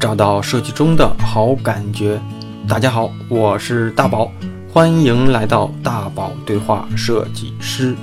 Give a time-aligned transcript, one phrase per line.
[0.00, 2.20] 找到设计中的好感觉。
[2.68, 4.30] 大家好，我是大宝，
[4.72, 7.96] 欢迎来到大宝对话设计师。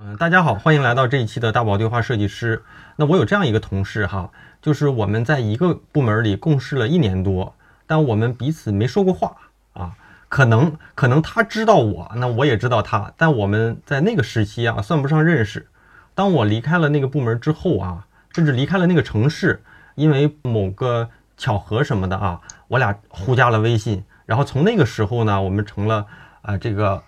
[0.00, 2.62] 嗯，大家好，欢迎来到这一期的大宝对话设计师。
[2.94, 4.30] 那我有这样一个同事哈，
[4.60, 7.56] 就是我们在一个部门里共事了一年多，
[7.88, 9.34] 但我们彼此没说过话
[9.72, 9.94] 啊。
[10.28, 15.66] 可能可能他知道我，那我也知道他，但我们在那个时期啊，算不上认识。
[16.14, 19.60] 当我离开了那个部门之后啊，甚至离开了那个城市，
[19.94, 24.04] 因为某个巧合什么的啊，我俩互加了微信。
[24.24, 26.06] 然后从那个时候呢，我们成了
[26.42, 27.02] 啊这个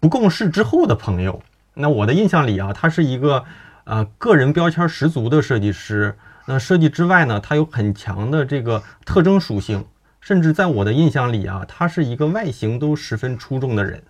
[0.00, 1.40] 不共事之后的朋友。
[1.74, 3.44] 那我的印象里啊，他是一个
[3.84, 6.16] 呃个人标签十足的设计师。
[6.46, 9.84] 那设计之外呢，他有很强的这个特征属性，
[10.20, 14.02] 甚至在我的印象里啊，他是一个外形都十分出众的人。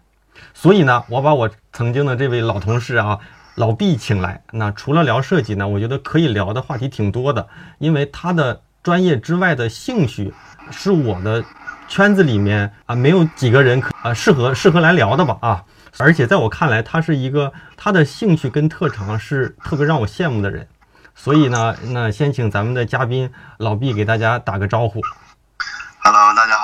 [0.55, 3.19] 所以呢，我把我曾经的这位老同事啊。
[3.59, 10.32] 老毕请来，那除了聊设计呢，我觉得可以聊的话题挺多的，因为他的专业之外的兴趣
[10.71, 11.45] 是我的
[11.88, 15.65] 圈子里面啊没有几个人可啊适合适合来聊的吧啊，
[15.99, 20.69] 而且在我看来，他是一个他的兴趣跟特长是特别让我羡慕的人，
[21.16, 25.01] 所以呢，那先请咱们的嘉宾老毕给大家打个招呼。
[26.01, 26.54] Hello，大家，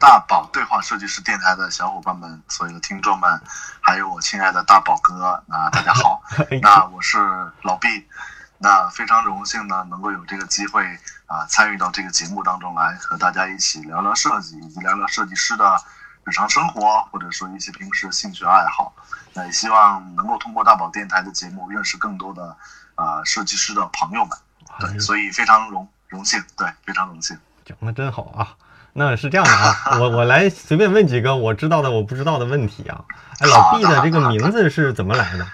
[0.00, 3.38] 大宝对话设计师电台的小伙伴们，所有的听众们，
[3.82, 6.22] 还有我亲爱的大宝哥，那大家好，
[6.62, 7.18] 那我是
[7.64, 8.08] 老毕，
[8.56, 10.82] 那非常荣幸呢，能够有这个机会
[11.26, 15.78] 啊，参与到这个节目当中来，和大家一起聊聊设计，以及聊聊设计师的
[16.24, 18.94] 日常生活，或者说一些平时兴趣爱好。
[19.34, 22.56] 那也希望能够通过大宝电台的节目，认识更多的
[22.94, 24.38] 啊设计师的朋友们。
[24.78, 27.38] 对，所以非常荣荣幸，对，非常荣幸。
[27.66, 28.56] 讲的真好啊。
[28.92, 33.00] 那是这样的啊，我我来随便问几个我知道的我不知道的问题啊。
[33.38, 35.46] 哎，老毕的这个名字是怎么来的？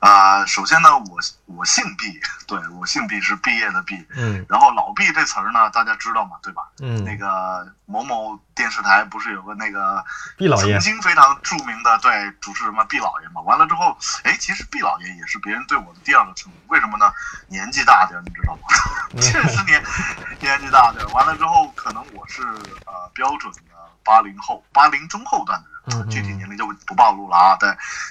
[0.00, 6.62] 啊，首先呢，我我姓毕，对我姓毕是毕业的毕，嗯，然后老毕这词儿呢，大家知道嘛，对吧？
[6.80, 10.04] 嗯，那个某某电视台不是有个那个
[10.36, 13.40] 毕老爷，曾经非常著名的对主持人嘛，毕老爷嘛。
[13.40, 17.12] 完了之后，哎，其实毕老爷也是别人对我的第二个称呼，为什么呢？
[17.48, 18.68] 年纪大点，你知道吗？
[19.20, 19.82] 确实年
[20.40, 21.04] 年纪大点。
[21.10, 22.42] 完了之后，可能我是
[22.86, 23.74] 呃标准的
[24.08, 27.56] 八零后，八零中后段的人，具体年龄就不暴露了啊。
[27.60, 27.68] 对，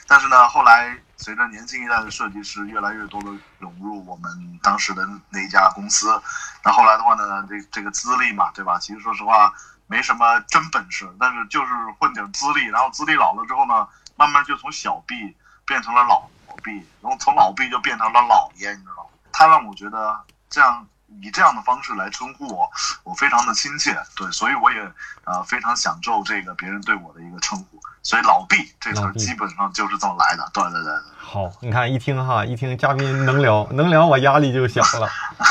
[0.08, 0.96] 但是呢，后来。
[1.20, 4.32] 随着年轻一代的设计师越来越多的涌入我们
[4.62, 6.22] 当时的那一家公司，
[6.64, 8.78] 那后来的话呢，这这个资历嘛，对吧？
[8.78, 9.52] 其实说实话
[9.88, 15.36] 没什么真本事，但是就是混点资历，然后资历老了之后呢，慢慢就从小毕
[15.66, 16.30] 变成了老
[16.64, 19.10] 毕，然后从老毕就变成了老爷，你知道吗？
[19.34, 20.88] 他让我觉得这样
[21.22, 22.70] 以这样的方式来称呼我，
[23.04, 24.80] 我非常的亲切，对，所以我也
[25.26, 27.80] 呃非常享受这个别人对我的一个称呼。
[28.04, 30.94] 所以老毕这词基本上就是这么来的，对对对。
[31.18, 35.10] 好，你看一听哈，一听嘉宾能聊能聊，我压力就小了。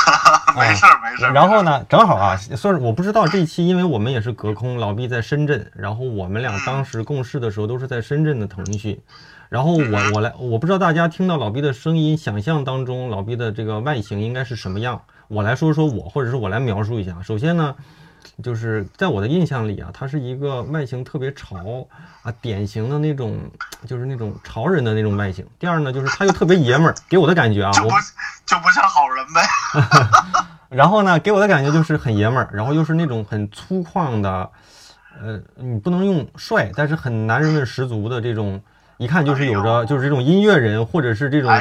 [0.57, 1.33] 没事儿没事儿。
[1.33, 8.99] 然后呢，正好啊，算是我不知道这一期，因为我们也是隔空，老毕在深圳，然后我们俩当时共事的时候都是在深圳的腾讯。
[9.49, 15.03] 然后我我来，我不知道大家听到老毕的声音，想象当中老毕的这个外形应该是什么样。
[15.27, 17.21] 我来说说我，或者是我来描述一下。
[17.21, 17.75] 首先呢。
[18.43, 21.87] 就是在我的印象里啊，他是一个外形特别潮
[22.21, 23.39] 啊，典型的那种，
[23.87, 25.43] 就是那种潮人的那种外形。
[25.57, 27.89] 第二呢，就是他又特别爷们儿，给我的感觉啊，就不
[28.45, 29.41] 就不像好人呗。
[30.69, 34.51] 然后呢，给我的感觉就是很爷们儿，然后又是那种很粗犷的，
[35.19, 38.61] 呃，你不能用帅，但是很男人味十足的这种。
[38.97, 41.51] 一看就是有着就是这种音乐人或者是这种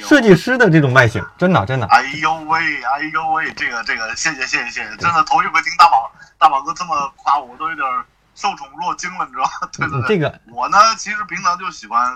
[0.00, 1.86] 设计师的这种外形，真的真的。
[1.86, 7.86] 哎呦喂，哎呦喂，这个这个，谢谢谢谢谢谢，真的头一回听大宝大宝哥这么夸我，我都有点
[8.34, 9.68] 受宠若惊了，你知道吗？
[9.72, 12.12] 对对对，这个我呢，其实平常就喜欢。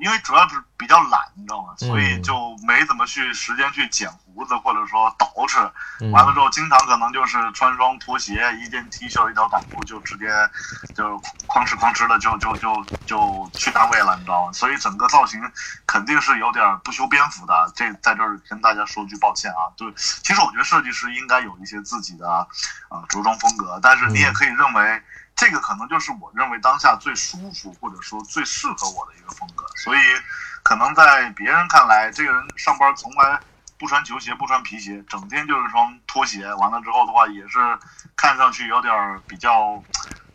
[0.00, 1.74] 因为主要是比较懒，你知道吗？
[1.76, 5.70] 所以就没怎么去时间去剪胡子，或者说捯饬。
[6.10, 10.26] 完了之后，经常可能就是穿双拖鞋，一件 T 恤，一条短裤，就直接
[10.94, 14.52] 就哐哧哐哧的就就就就去单位了，你知道吗？
[14.52, 15.38] 所以整个造型
[15.86, 17.70] 肯定是有点不修边幅的。
[17.76, 19.68] 这在这儿跟大家说句抱歉啊。
[19.76, 22.26] 对，其实我觉得设计师应该有一些自己的
[22.88, 25.02] 啊着装风格，但是你也可以认为。
[25.40, 29.98] 这个可能就是我认为当下最舒服或者说最适合我的一个风格，所以
[30.62, 33.40] 可能在别人看来，这个人上班从来
[33.78, 37.58] 不穿球鞋不穿皮鞋，整天就是双拖鞋，完了之后的话也是
[38.14, 38.92] 看上去有点
[39.26, 39.82] 比较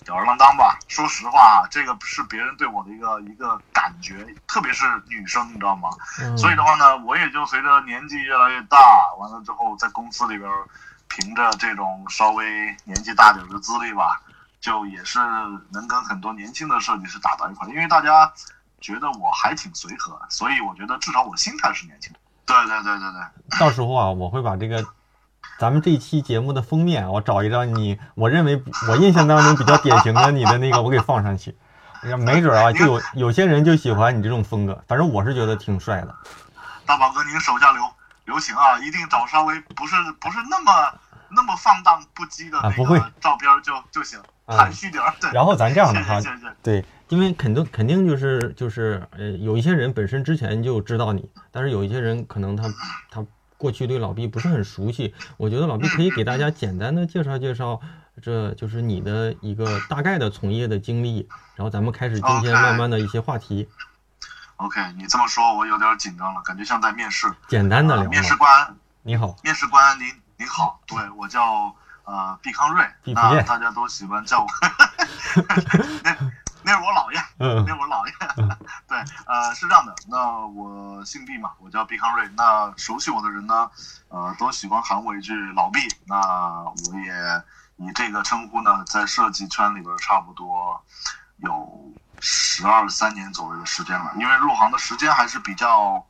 [0.04, 0.76] 吊儿郎当吧。
[0.88, 5.88] 说实话，这个是别人对我的一个一个感觉，特别是女生，你知道吗？
[6.36, 8.80] 所以的话呢，我也就随着年纪越来越大，
[9.20, 10.50] 完了之后在公司里边，
[11.08, 14.20] 凭着这种稍微年纪大点的资历吧。
[14.66, 15.20] 就也是
[15.72, 18.34] 能跟很多年轻的设计师打到一块，因为大家
[18.82, 22.20] 觉得我还挺随和，所以我觉得至少我心态是年轻的。
[22.48, 23.60] 对对对对对。
[23.60, 24.84] 到时候啊，我会把这个
[25.60, 31.56] 咱们这一期节目的封面，我找一张你我认为我印象当中比较典型的你的那个，我给放上去。
[32.18, 36.16] 没准啊，就有有些人就喜欢你这种风格，反正我是觉得挺帅的。
[36.88, 37.84] 大宝哥，您手下留
[38.26, 40.92] 留情啊，一定找稍微不是不是那么
[41.30, 45.02] 那么放荡不羁的那个照片就就行，含蓄点。
[45.20, 45.32] 对。
[45.32, 46.20] 然后咱这样的哈。
[46.62, 52.64] 对，因为肯定肯定就是就是呃，有一些人本身之前就知道你，但是有一些人可能他
[53.10, 53.26] 他
[53.58, 57.80] 过去对老毕不是很熟悉，我觉得老毕可以给大家简单的介绍介绍。
[58.22, 61.28] 这就是你的一个大概的从业的经历，
[61.58, 63.68] 然后咱们开始今天慢慢的一些话题。
[64.56, 67.28] OK，你这么说，我有点紧张了，感觉像在面试。
[67.50, 68.10] 简单的聊。
[68.10, 69.36] 面试官，你好。
[69.44, 70.08] 面试官，您
[70.38, 71.76] 您好，对我叫
[72.06, 74.48] 呃毕康瑞，那大家都喜欢叫我。
[76.04, 76.16] 那
[76.64, 78.14] 那是我姥爷，那是我姥爷。
[78.88, 78.98] 对，
[79.28, 82.28] 呃，是这样的，那我姓毕嘛，我叫毕康瑞。
[82.38, 83.70] 那熟悉我的人呢，
[84.08, 85.80] 呃，都喜欢喊我一句老毕。
[86.06, 86.18] 那
[86.64, 87.44] 我也。
[87.78, 90.82] 以这个称呼呢，在设计圈里边差不多
[91.40, 96.02] 有十二三年左右的时间了，因为入行的时间还是比较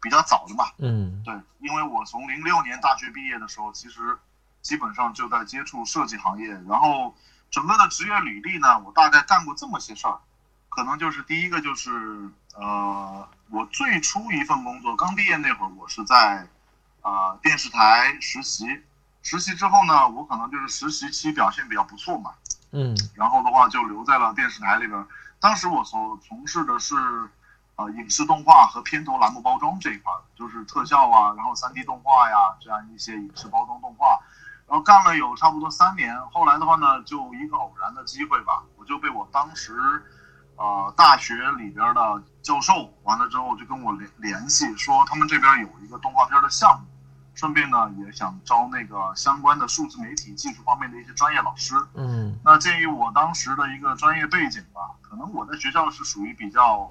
[0.00, 0.64] 比较早的嘛。
[0.78, 4.18] 嗯，对，因为我从零六年大学毕业的时候，其实
[4.62, 7.14] 基本上就在接触设计行业，然后
[7.50, 10.18] 整个的职业履历呢，我大概干过这么些事儿，
[10.68, 16.46] 可能就是第一个就是呃，我最初一份工作刚毕业那会儿，我是在
[17.02, 18.66] 啊电视台实习。
[19.24, 22.32] 实习之后呢，我可能就是实习期表现比较不错嘛，
[22.72, 25.06] 嗯，然后的话就留在了电视台里边。
[25.38, 26.96] 当时我所从事的是，
[27.76, 34.20] 呃，影视动画和片头栏目包装这一块，就是特效啊，然后 3D 动画呀，这样一些影视包装动画，
[34.72, 36.18] 然后干了有差不多三年。
[36.30, 39.76] 后来的话呢，就一个偶然的机会吧，我就被我当时，
[40.56, 46.86] 呃，大学里边的教授完了之后就跟我联联系，说他们这边有一个动画片的项目。
[47.34, 51.74] 顺便呢，也想招那个相关的数字媒体技术方面的一些专业老师。
[51.92, 56.90] 嗯，那鉴于我当时的一个专业背景吧，可能我在学校是属于比较，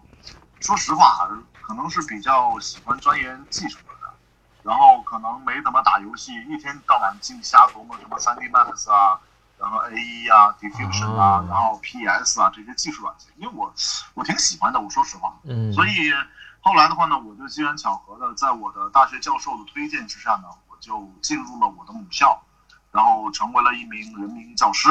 [0.59, 1.27] 说实话，
[1.63, 3.90] 可能是比较喜欢钻研技术的。
[4.63, 9.19] 然后可能没怎么打游戏，一天到晚净瞎琢磨什么 3D Max 啊，
[9.57, 13.73] 然后 AE 啊，Diffusion 啊，然后 PS 啊这些技术软件，因为我
[14.13, 15.33] 我挺喜欢的，我说实话。
[15.43, 16.11] 嗯，所以。
[16.63, 22.39] 后来的话呢，我就机缘巧合的，在我的大学教授的推荐之下呢，我就进入了我的母校，
[22.91, 24.87] 然后成为了一名人民教师，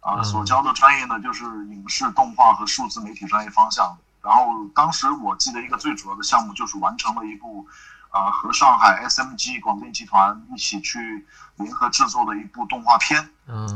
[0.00, 3.96] 啊，所教的专业呢就是影视动画和数字媒体专业方向。
[4.22, 7.66] 然后当时我记得一个最主要的项目就是完成了一部，
[8.10, 11.26] 啊，和上海 SMG 广电集团一起去
[11.56, 13.22] 联合制作的一部动画片，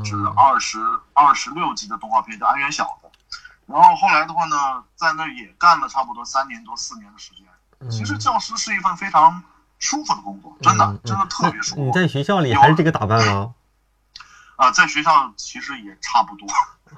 [0.04, 0.78] 是二十
[1.12, 3.10] 二十六集的动画片，叫《安元小》的。
[3.66, 7.44] 然后后来的话呢，在那也干了差不多三年多四年的时间。
[7.90, 9.42] 其实教师是一份非常
[9.78, 11.84] 舒服的工作，真的真的特别舒服。
[11.84, 13.54] 你在学校里还是这个打扮吗？
[14.56, 16.46] 啊，在学校其实也差不多。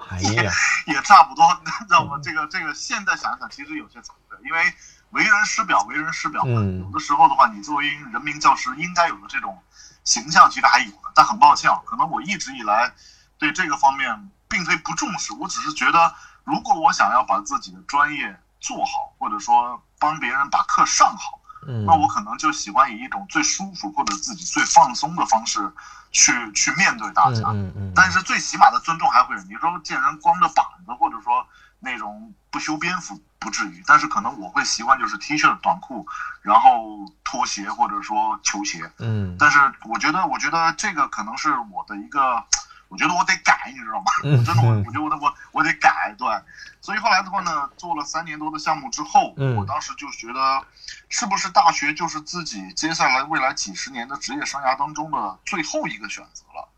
[0.08, 0.50] 哎呀，
[0.88, 1.44] 也差不多，
[1.86, 2.18] 知道吗？
[2.22, 4.74] 这个这个，现在想想其实有些惭愧，因为
[5.12, 6.42] 为人师表，为人师表。
[6.44, 6.80] 嗯。
[6.80, 9.62] 有的时候的话，你作为人民教师应该有的这种
[10.04, 11.12] 形象，其实还有的。
[11.14, 12.92] 但很抱歉，可能我一直以来
[13.38, 16.14] 对这个方面并非不重视，我只是觉得。
[16.44, 21.40] 如果我想要把自己的专业做好，或者说帮别人把课上好，
[21.86, 25.72] 那我可能就喜欢以一种最舒服或者自己最放松的方式
[26.10, 27.42] 去去面对大家。
[27.50, 27.92] 嗯嗯。
[27.94, 29.42] 但是最起码的尊重还会有。
[29.42, 31.46] 你说见人光着膀子，或者说
[31.78, 36.06] 那种不修边幅不至于，但是可能我会习惯就是 T 恤短裤，
[36.40, 38.90] 然后拖鞋或者说球鞋。
[38.98, 39.36] 嗯。
[39.38, 42.44] 但是我觉得，我觉得这个可能是我的一个。
[42.88, 44.12] 我觉得我得改，你知道吗？
[44.44, 46.28] 真的，我我觉得我得我我得改，对。
[46.82, 50.62] 所以后来的话呢，做了三年多的项目之后，我当时就觉得，
[51.08, 56.68] 是不是大学就是自己接下来未来几十年的职业生涯当中的最后一个选择了？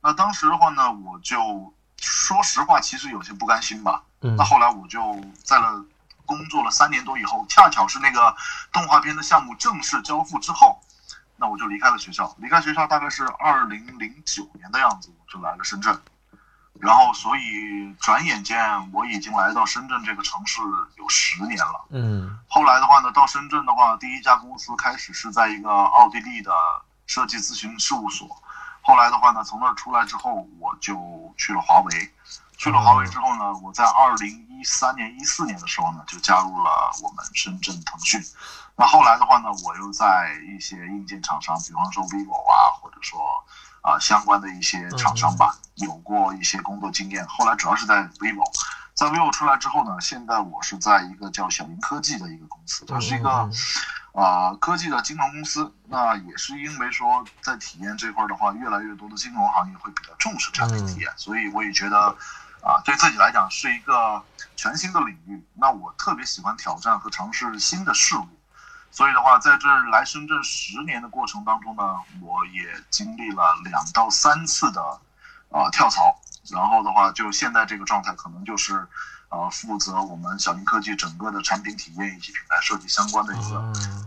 [0.00, 4.04] 那当时的话呢，我就说实话，其实有些不甘心吧。
[4.20, 5.84] 那后来我就在了
[6.26, 8.36] 工作了三年多以后，恰巧是那个
[8.70, 10.78] 动画片的项目正式交付之后。
[11.38, 15.94] 那我就离开了学校，离开学校大概是二零零九年的样子，我就来了深圳，
[16.80, 18.58] 然后所以转眼间
[18.90, 20.62] 我已经来到深圳这个城市
[20.96, 21.84] 有十年了。
[21.90, 26.50] 嗯，后来的话呢，到深圳的话，第一家公司开始是在一个奥地利的
[27.06, 28.26] 设计咨询事务所，
[28.80, 32.10] 后来的话呢，从那儿出来之后，我就去了华为，
[32.56, 38.20] 去了华为之后呢，我在二零一三年、一四年的时候呢，就加入了我们深圳腾讯。
[38.76, 43.20] 那后来的话呢，我又在一些硬件厂商，比方说 vivo 啊，或者说
[43.82, 47.26] 啊相关的一些厂商吧，有过一些工作经验。
[47.26, 48.44] 后来主要是在 vivo，
[48.94, 53.50] 在 vivo 出来之后呢，现在我是在一个叫小鹰科技的一个公司，它是一个
[54.12, 62.16] 啊、科技的金融公司，那也是因为说在体验这块儿的话，越来越多的金融行业会比较重视产品体验，所以我也觉得
[62.62, 64.22] 啊、对自己来讲是一个
[64.56, 65.44] 全新的领域。
[65.54, 68.26] 那我特别喜欢挑战和尝试新的事物，
[68.90, 71.82] 所以的话，在这来深圳十年的过程当中呢，
[72.20, 74.82] 我也经历了两到三次的
[75.50, 76.20] 啊、跳槽，
[76.50, 78.86] 然后的话，就现在这个状态，可能就是
[79.28, 83.58] 呃负责我们小鹰科技整个的产品体验以及品牌设计相关的一个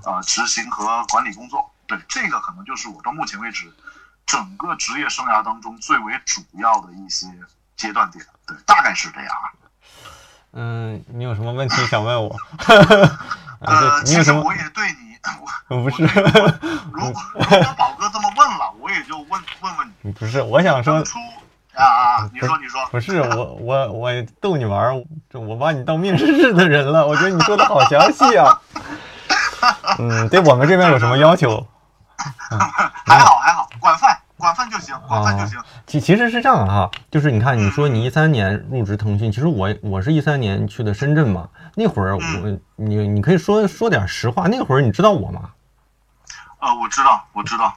[0.03, 1.71] 啊，呃执行和管理工作。
[1.87, 3.73] 对，这个可能就是我到目前为止
[4.25, 7.25] 整个职业生涯当中最为主要的一些
[7.79, 8.23] 阶段点。
[8.45, 9.47] 对，大概是这样啊。
[10.51, 12.35] 嗯，你有什么问题想问我？
[13.63, 14.03] 啊，呃？
[14.03, 15.17] 其实我也对你，
[15.75, 20.95] 我不是，如果如果宝哥这么问了，我也就问问问你，不是，我想说
[21.75, 25.01] 啊啊，你说你说，不是我我我逗你玩
[25.33, 28.59] 我把你当面试室的人了，我觉得你说的好详细啊。
[29.99, 31.65] 嗯，对我们这边有什么要求？
[33.05, 35.59] 还好还好，管饭管饭就行，广泛就行。
[35.85, 42.23] 其其实是这样哈，就是你看，你说你一三年入职腾讯，其实我我是一三年去的深圳嘛，那会儿我
[42.77, 45.51] 你你可以说说点实话，那会儿你知道我吗？
[46.59, 47.73] 呃，我知道，我知道，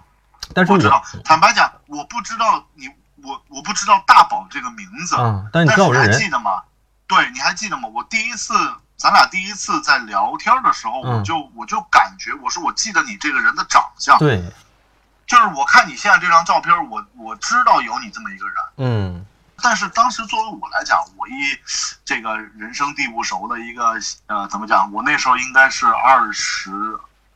[0.54, 1.02] 但是我知道。
[1.25, 2.88] 坦白讲，我不知道你，
[3.23, 6.62] 我我不知道大宝这个名字，啊，但是你知道我这人还记，得吗？
[7.07, 7.88] 对，你还记得吗？
[7.92, 8.54] 我第一次，
[8.97, 14.42] 咱俩第一次在聊天的时候，嗯我就我就感觉，我说我记得你这个人的长相，对，
[15.32, 18.54] 就是我看你现在这张照片，我我知道有你这么一个人。
[18.76, 19.26] 嗯
[19.62, 21.32] 但是当时作为我来讲，我一
[22.04, 23.94] 这个人生地不熟的一个
[24.26, 24.92] 呃，怎么讲？
[24.92, 26.70] 我那时候应该是二十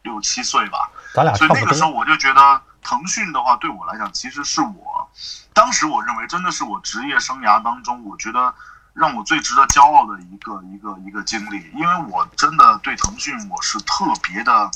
[0.02, 1.46] 六七岁吧，咱俩所。
[1.46, 5.10] 以那个时候我就觉得腾讯的话，对我来讲，其实是我
[5.54, 8.54] 当时我认为真的是我职业生涯当中，我觉得
[8.92, 14.70] 让我最值得骄傲的一个一个一个经历，因为我真的对腾讯我是特别的，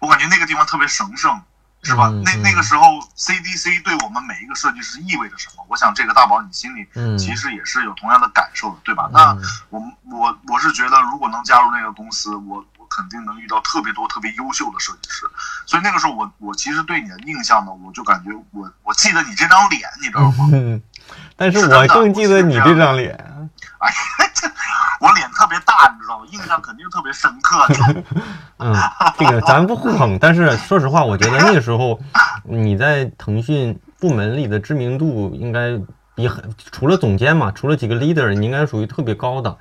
[0.00, 1.40] 我感觉那个地方特别神圣。
[1.82, 2.08] 是吧？
[2.24, 5.64] 那那个时候，CDC 对我们每一个设计师意味着什么？
[5.68, 9.08] 我想这个大宝你心里嗯其实也是有同样的感受的，对吧？
[9.12, 15.24] 那嗯我们我我是觉得，如果能加入那个公司，我我肯定能遇到特别多特别优秀的设计师。
[15.66, 20.48] 所以那个时候我，我其实对你的印象呢，我就感觉我我记得你这张脸，你知道吗？
[20.52, 20.82] 嗯，
[21.36, 23.14] 但是我更记得你这张脸。
[23.78, 24.48] 哎呀，这
[25.00, 26.26] 我脸特别大，你知道吗？
[26.30, 27.56] 印象肯定特别深刻。
[28.58, 28.74] 嗯，
[29.18, 31.98] 这个咱不互捧，但是说实话，我觉得那个时候
[32.44, 35.78] 你在腾讯部门里的知名度应该
[36.14, 39.56] 比很除了总监嘛，除了几个 leader，你应该属于特别高的。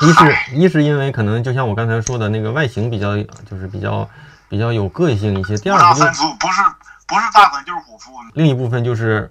[0.00, 3.16] 一是一是因为可能就像我刚才说的那个外形比较
[3.48, 4.08] 就是比较
[4.48, 6.62] 比较有个性一些，第二个就大三粗，不是
[7.06, 8.12] 不是大粉就是虎扑。
[8.34, 9.30] 另一部分就是，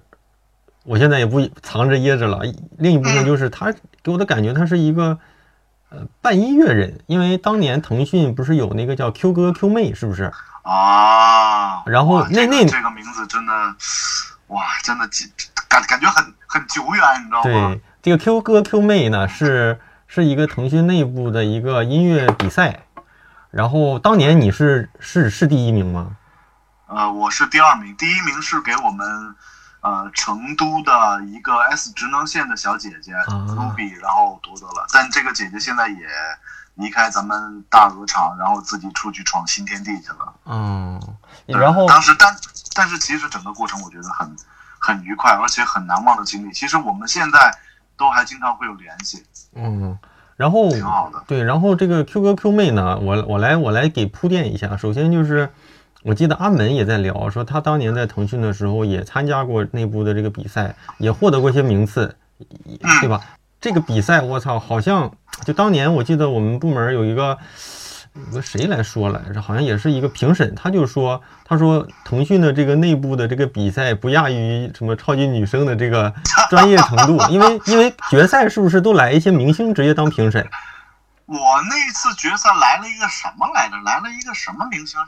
[0.86, 2.40] 我现在也不藏着掖着了。
[2.78, 5.18] 另一部分就是他给我的感觉，他是一个
[5.90, 10.32] 呃半音乐人，因为当年腾讯不是有那个叫 Q 哥 Q 妹，是不是？
[10.62, 13.52] 啊，然后哇这个那那这个名字真的，
[14.48, 15.08] 哇，真的
[15.68, 17.74] 感感觉很很久远，你知道吗？
[17.74, 22.84] 对，这个 Q 哥 Q 妹呢是是一个腾讯内部的一个音乐比赛，
[23.50, 26.16] 然后当年你是是是第一名吗？
[26.88, 29.34] 呃，我是第二名，第一名是给我们
[29.86, 36.06] 呃成都的一个 S 职能线的小姐姐啊 Ruby，然后夺得了，但这个姐姐现在也
[36.74, 40.34] 离开咱们大鹅厂，然后自己出去闯新天地去了。
[40.46, 41.00] 嗯，
[41.46, 42.34] 然后当时但
[42.74, 44.36] 但是其实整个过程我觉得很
[44.80, 46.52] 很愉快，而且很难忘的经历。
[46.52, 47.56] 其实我们现在
[47.96, 49.24] 都还经常会有联系，
[49.54, 49.96] 嗯，
[50.36, 51.22] 然后挺好的。
[51.28, 54.76] 对，然后这个 Q 哥 Q 妹呢，我我来我来给铺垫一下。
[54.76, 55.50] 首先就是，
[56.06, 62.14] 我记得阿门也在聊，说他当年在腾讯的时候也参加过内部的这个比赛，也获得过一些名次，
[63.00, 63.20] 对吧？
[63.60, 65.10] 这个比赛我操，好像
[65.44, 67.36] 就当年我记得我们部门有一个
[68.14, 76.14] 有个谁来说来着，好像也是一个评审，他就说，他说腾讯的这个内部的这个比赛不亚于什么超级女声的这个
[76.48, 80.46] 专业程度，因为因为决赛是不是都来一些明星直接当评审？
[81.26, 83.76] 我那次决赛来了一个什么来着？
[83.84, 84.98] 来了一个什么明星？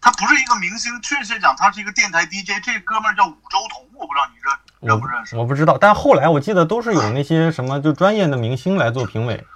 [0.00, 2.64] 他不是一个明星，确切讲他是一个电台 DJ。
[2.64, 5.36] 这哥们儿叫武周彤，我不知道你认认不认识。
[5.36, 9.46] 我不知道，但后来我记得都是有那些什么就专业的明星来做评委。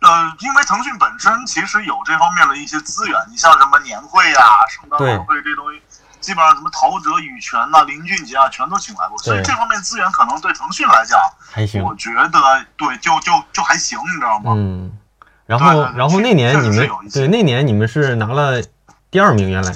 [0.00, 5.80] 呃，因为腾讯本身其实有这方面的一些资源，你像什么年会啊、圣诞晚会这东西，
[6.20, 9.16] 基本上什么陶喆、羽泉呐、林俊杰啊，全都请来过。
[9.18, 11.18] 所以这方面资源可能对腾讯来讲，
[11.50, 14.52] 还行，我觉得对，就就就还行，你知道吗？
[14.56, 14.90] 嗯，
[15.52, 18.62] 然后然后那年你们对那年你们是拿了
[19.10, 19.72] 第二名，原来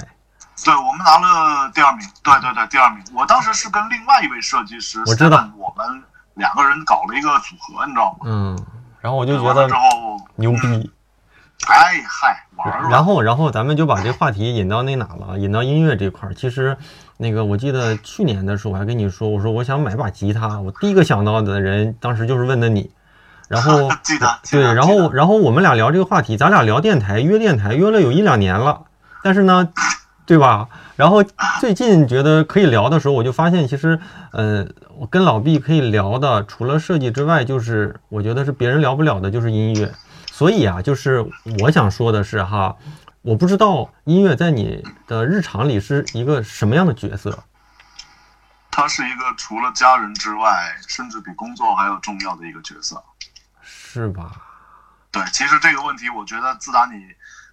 [0.65, 3.03] 对，我们拿了第二名，对对对，第二名。
[3.13, 6.03] 我当时是跟另外一位设计师，我知道我们
[6.33, 8.25] 两个人搞了一个组合，你知道吗？
[8.25, 8.65] 嗯，
[8.99, 9.79] 然后我就觉得之后
[10.35, 10.91] 牛逼，
[11.67, 12.89] 哎嗨，玩了。
[12.89, 16.33] 然后，然后咱们就把这话题引到那哪了，引到音乐这块儿。
[16.33, 16.75] 其实，
[17.17, 22.89] 那个我记得去年的时候我还跟你说，我说我想买把吉他，我第一个想到的人当时就是问的你。
[23.49, 28.83] 然后记得对，然后然后我们俩聊这个话题，咱俩聊电台，约电台约了有一两年了，
[29.23, 29.69] 但是呢，
[30.25, 30.67] 对吧？
[30.97, 31.23] 然后
[31.61, 33.99] 最近觉得可以聊的时候，我就发现其实，
[34.31, 39.93] 呃，我跟老毕可以聊的，除了设计之外，就是我觉得是别人聊不了的，就是音乐。
[40.31, 41.25] 所以啊，就是
[41.61, 42.75] 我想说的是哈，
[43.21, 47.43] 我不知道音乐在你的日常里是一个什么样的角色。
[48.71, 53.01] 它是一个除了家人之外，甚至比工作还要重要的一个角色。
[53.87, 54.31] 是吧？
[55.11, 57.01] 对，其实这个问题，我觉得自打你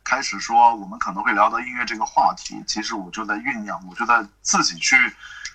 [0.02, 4.96] 开始说我们可能会聊到音乐这个话题，其实我就在酝酿，我就在自己去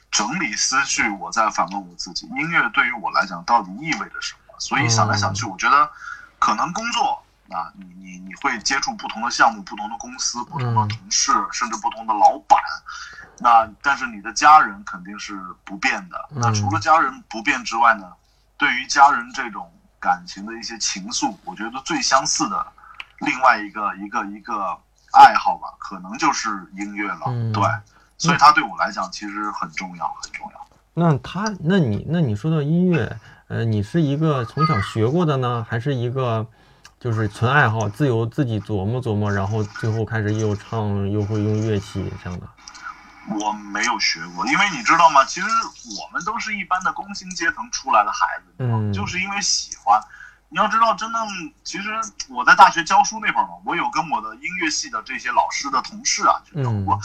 [0.10, 4.54] 整理思绪，我在反问我自己：音乐对于我来讲到底意味着什么？
[4.58, 5.92] 所以想来想去，我觉得
[6.40, 7.22] 可能工作
[7.52, 12.58] 啊，你你你会接触不同的项目、不同的公司、不同的同事，甚至不同的老板。
[13.38, 16.30] 那但是你的家人肯定是不变的。
[16.32, 18.14] 那除了家人不变之外呢？
[18.58, 19.72] 对于家人这种。
[20.00, 22.66] 感情的一些情愫，我觉得最相似的
[23.20, 24.78] 另外一个一个一个
[25.12, 27.26] 爱好吧，可能就是音乐了。
[27.54, 27.64] 对，
[28.18, 30.68] 所以它对我来讲其实很重要，很重要。
[30.94, 36.46] 那他，那你，那你说到音乐，呃，你是一个从小学过的呢，还是一个
[37.00, 42.48] 就是纯爱好，自由自己琢磨琢磨，然后最后开始又唱又会用乐器这样的？
[43.38, 45.24] 我没有学过，因为你知道吗？
[45.26, 45.48] 其实
[46.02, 50.00] 我们都是一般的工薪阶层出来的孩子，嗯，就是因为喜欢。
[50.52, 51.28] 你要知道，真正
[51.64, 51.90] 其实
[52.28, 57.00] 我在大学教书那会儿嘛，我有跟我的音乐系的这些老师的同事啊就聊过。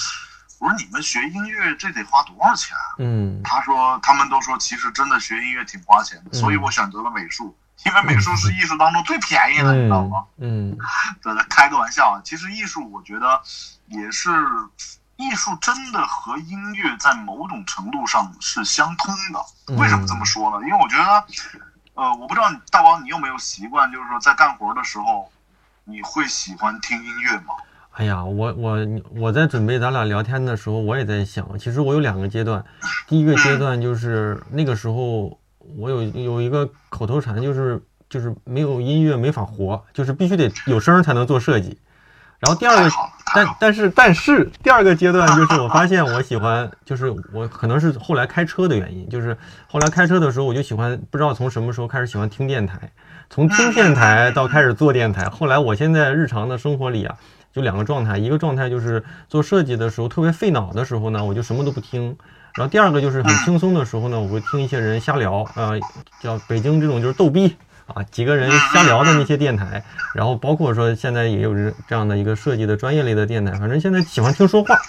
[0.61, 2.75] 我说你们学音乐这得花多少钱？
[2.99, 7.55] 嗯，他说他们都说其实真的学音乐挺花钱的，所以我选择了美术，
[7.85, 10.25] 因为美术是艺术当中最便宜的，你知道吗？
[10.39, 10.75] 嗯，
[11.21, 12.23] 对，开个玩笑啊。
[12.25, 13.43] 其实艺术我觉得
[13.89, 14.31] 也是。
[15.25, 19.77] 艺术真的和音乐在某种程度上是相通的。
[19.81, 20.67] 为什么这么说呢？
[20.67, 21.25] 因为我觉得，
[21.95, 25.31] 呃，我不知道大王你有没有习惯，就是说在干活的时候，
[25.85, 27.55] 你会喜欢听音乐吗？
[27.93, 28.79] 哎呀，我我
[29.17, 32.65] 我在准备咱俩聊天的时候，我也在想，其实我有两个阶段。
[33.07, 35.39] 第一个阶段就是那个时候，
[35.79, 41.79] 我有有一个口头禅，就是就是没有音乐没法活，就是必须得有声才能做设计。
[42.41, 42.91] 然后第二个，
[43.35, 52.93] 但但是但是第二个阶段就是我发现我喜欢，就是我可能是后来开车的原因，就是后来开车的时候我就喜欢，不知道从什么时候开始喜欢听电台，
[53.31, 55.27] 从听电台到开始做电台。
[55.29, 57.17] 后来我现在日常的生活里啊，
[57.51, 62.15] 就两个状态，一个状态就是做设计的时候特别费脑的时候呢，我就什么都不听。
[62.57, 65.73] 然后第二个就是很轻松的时候呢，我会听一些人瞎聊啊，
[66.21, 67.57] 叫北京这种就是逗逼。
[67.87, 74.81] 啊，几个人瞎聊的那些电台，然后包括说现在也有这这样的一个设计的专业类的电台，反正现在喜欢听说话，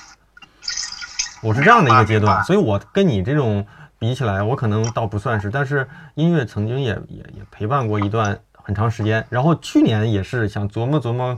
[1.42, 3.68] 我是这样的一个阶段，所以我跟你这种
[4.00, 11.38] 比起来，我可能倒不算是，但是音乐曾经也也也陪伴过一段很长时间，然后去年也是想琢磨琢磨，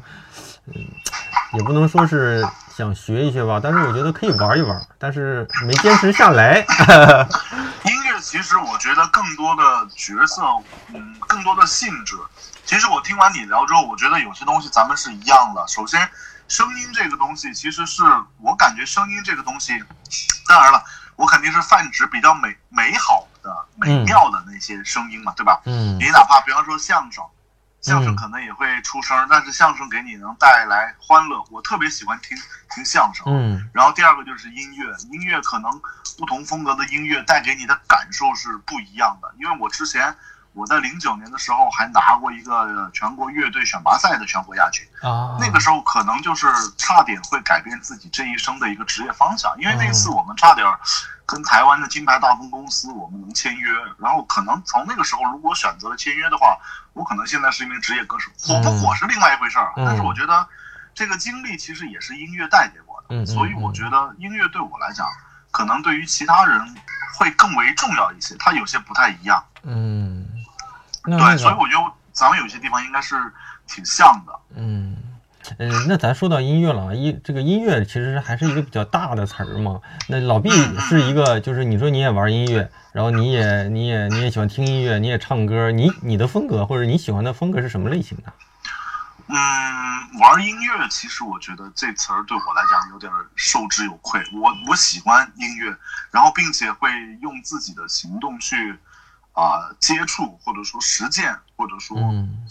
[0.67, 0.74] 嗯，
[1.54, 6.63] 也不能说是想学一学吧，但是我觉得可以玩一玩，但是没坚持下来。
[8.28, 10.44] 其实我觉得更多的角色，
[10.94, 12.18] 嗯，更多的性质。
[12.66, 15.66] 其实我听完你聊之后，我觉得有些东西咱们是一样的。
[15.66, 16.12] 首先，
[16.50, 18.04] 声音这个东西，其实是
[18.42, 19.82] 我感觉声音这个东西，
[20.46, 20.84] 当然了，
[21.16, 25.62] 我肯定是泛指比较美美好的、美妙的那些声音嘛，对吧？
[25.63, 25.98] 嗯。
[25.98, 27.24] 你哪怕比方说相声。
[27.88, 31.41] 相声可能也会出声，但是相声给你能带来欢乐。
[31.50, 32.38] 我特别喜欢听
[32.76, 33.26] 听相声。
[33.28, 35.71] 嗯，然后第二个就是音乐，音乐可能
[36.17, 39.34] 不同风格的音乐带给你的感受是不一样的。
[39.39, 40.13] 因为我之前
[40.58, 50.65] 我在零九年的时候还拿过一个全国乐队选拔赛的全国亚军啊，那个时候可能就是差点会改变自己这一生的一个职业方向，因为那次我们差点。
[51.30, 56.58] 跟台湾的金牌大风公司，我们能签约，然后可能从那个时候，如果选择了签约的话，
[56.93, 59.74] 我可能现在是一名职业歌手，火不火是另外一回事儿。
[59.76, 60.48] 但是我觉得
[60.96, 65.06] 这个经历其实也是音乐带给我的，所以我觉得音乐对我来讲，
[65.52, 66.78] 可能对于其他人
[67.17, 69.43] 会更为重要一些，它有些不太一样。
[69.63, 70.26] 嗯，
[71.08, 73.15] 对，所以我觉得咱们有些地方应该是
[73.65, 74.34] 挺像的。
[74.56, 74.96] 嗯。
[75.60, 79.80] 嗯，那咱说到音乐了啊，音这个音乐其实还是一个比较大的词儿嘛。
[80.10, 88.34] 那老毕是一个，就是你说你也玩音乐，然后你也你也你也喜欢听音乐，你也唱歌，你你的风格或者你喜欢的风格是什么类型的？
[89.28, 94.22] 嗯，玩音乐其实我觉得这词儿对我来讲有点受之有愧。
[94.34, 95.74] 我我喜欢音乐，
[96.12, 96.89] 然后并且会
[97.22, 98.78] 用自己的行动去
[99.38, 101.95] 啊接触或者说实践或者说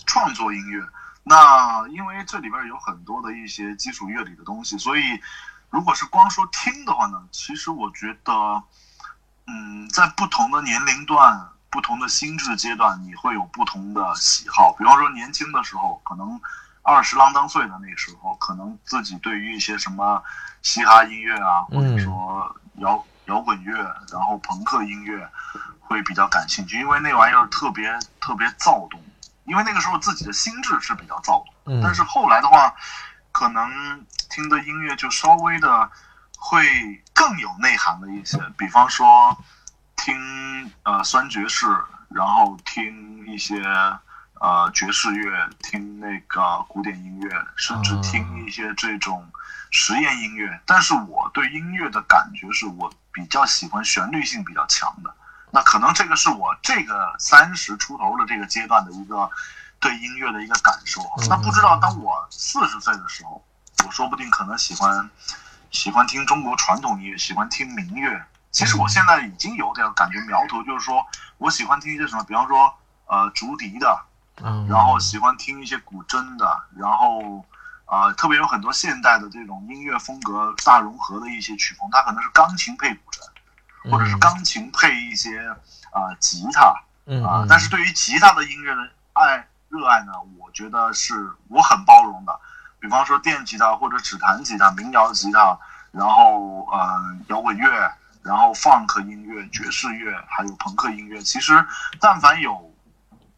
[0.06, 0.80] 创作音乐。
[1.24, 5.20] 那因为这里边有很多的一些基础乐理的东西，所以
[5.68, 8.62] 如果是光说听的话呢，其实我觉得，
[9.48, 14.72] 嗯，在不同的年龄段、不同的心智阶段，你会有不同的喜好。
[14.78, 16.40] 比方说年轻的时候，可能
[16.82, 20.22] 二十郎当岁的那时候，可能自己对于一些什么
[20.62, 23.76] 嘻哈音乐啊，或者说摇摇滚乐，
[24.12, 25.28] 然后朋克音乐，
[25.86, 29.02] 会比较感兴趣，因为那玩意儿特别特别躁动。
[29.44, 32.74] 因为那个时候自己的心智是比较躁动，但是后来的话，
[33.30, 35.88] 可能听的音乐就稍微的
[36.36, 36.66] 会
[37.14, 39.38] 更有内涵了一些，比方说
[39.94, 41.64] 听呃酸爵士，
[42.08, 43.62] 然后听一些
[44.40, 49.30] 呃爵士乐，听那个古典音乐，甚至听一些这种
[49.70, 50.60] 实验音乐。
[50.66, 55.14] 但是我对音乐的感觉是我比较喜欢旋律性比较强的。
[55.50, 59.30] 那可能这个是我这个三十出头的这个阶段的一个
[59.80, 61.02] 对音乐的一个感受。
[61.28, 63.42] 那不知道当我四十岁的时候，
[63.84, 65.08] 我说不定可能喜欢
[65.70, 68.22] 喜欢听中国传统音乐，喜欢听民乐。
[68.50, 71.06] 其实我现在已经有点感觉苗头，就是说
[71.38, 72.74] 我喜欢听一些什么，比方说
[73.06, 74.04] 呃竹笛的，
[74.68, 77.44] 然后喜欢听一些古筝的，然后
[77.84, 83.20] 啊特别有很多现代的这种音乐风格大融合的一些曲风，它可能是钢琴配古筝。
[83.90, 85.38] 或者是钢琴配一些
[85.90, 86.74] 啊吉他
[87.24, 92.38] 啊，但是对于吉他的音乐的爱热爱呢，我觉得是我很包容的。
[92.78, 95.58] 比方说电吉他或者指弹吉他、民谣吉他，
[95.90, 101.20] 然后嗯摇滚乐，然后 funk 音乐、爵士乐，还有朋克音乐。
[101.22, 101.66] 其实
[101.98, 102.72] 但凡有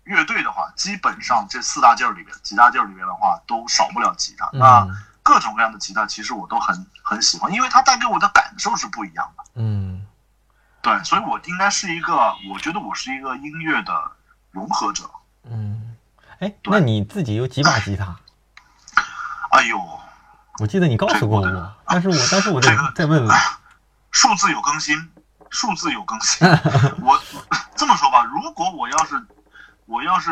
[0.04, 4.50] 乐队的话，基本上这四大件儿里边，几大件儿里边的话，都少不了吉他。
[4.52, 4.86] 那
[5.22, 9.44] 各种各样的吉他，其实我都很很喜欢，因为它带给我的感受是不一样的。
[9.54, 10.04] 嗯。
[10.88, 12.16] 对，所以我应该是一个，
[12.50, 13.92] 我觉得我是一个音乐的
[14.50, 15.04] 融合者。
[15.44, 15.96] 嗯，
[16.38, 18.16] 哎，那你自己有几把吉他？
[19.50, 19.78] 哎呦，
[20.60, 23.36] 我记得你告诉过我，但是我但是我再再问问，
[24.10, 24.96] 数字有更新，
[25.50, 26.48] 数字有更新。
[27.04, 27.20] 我
[27.76, 29.22] 这么说吧，如果我要是
[29.84, 30.30] 我要是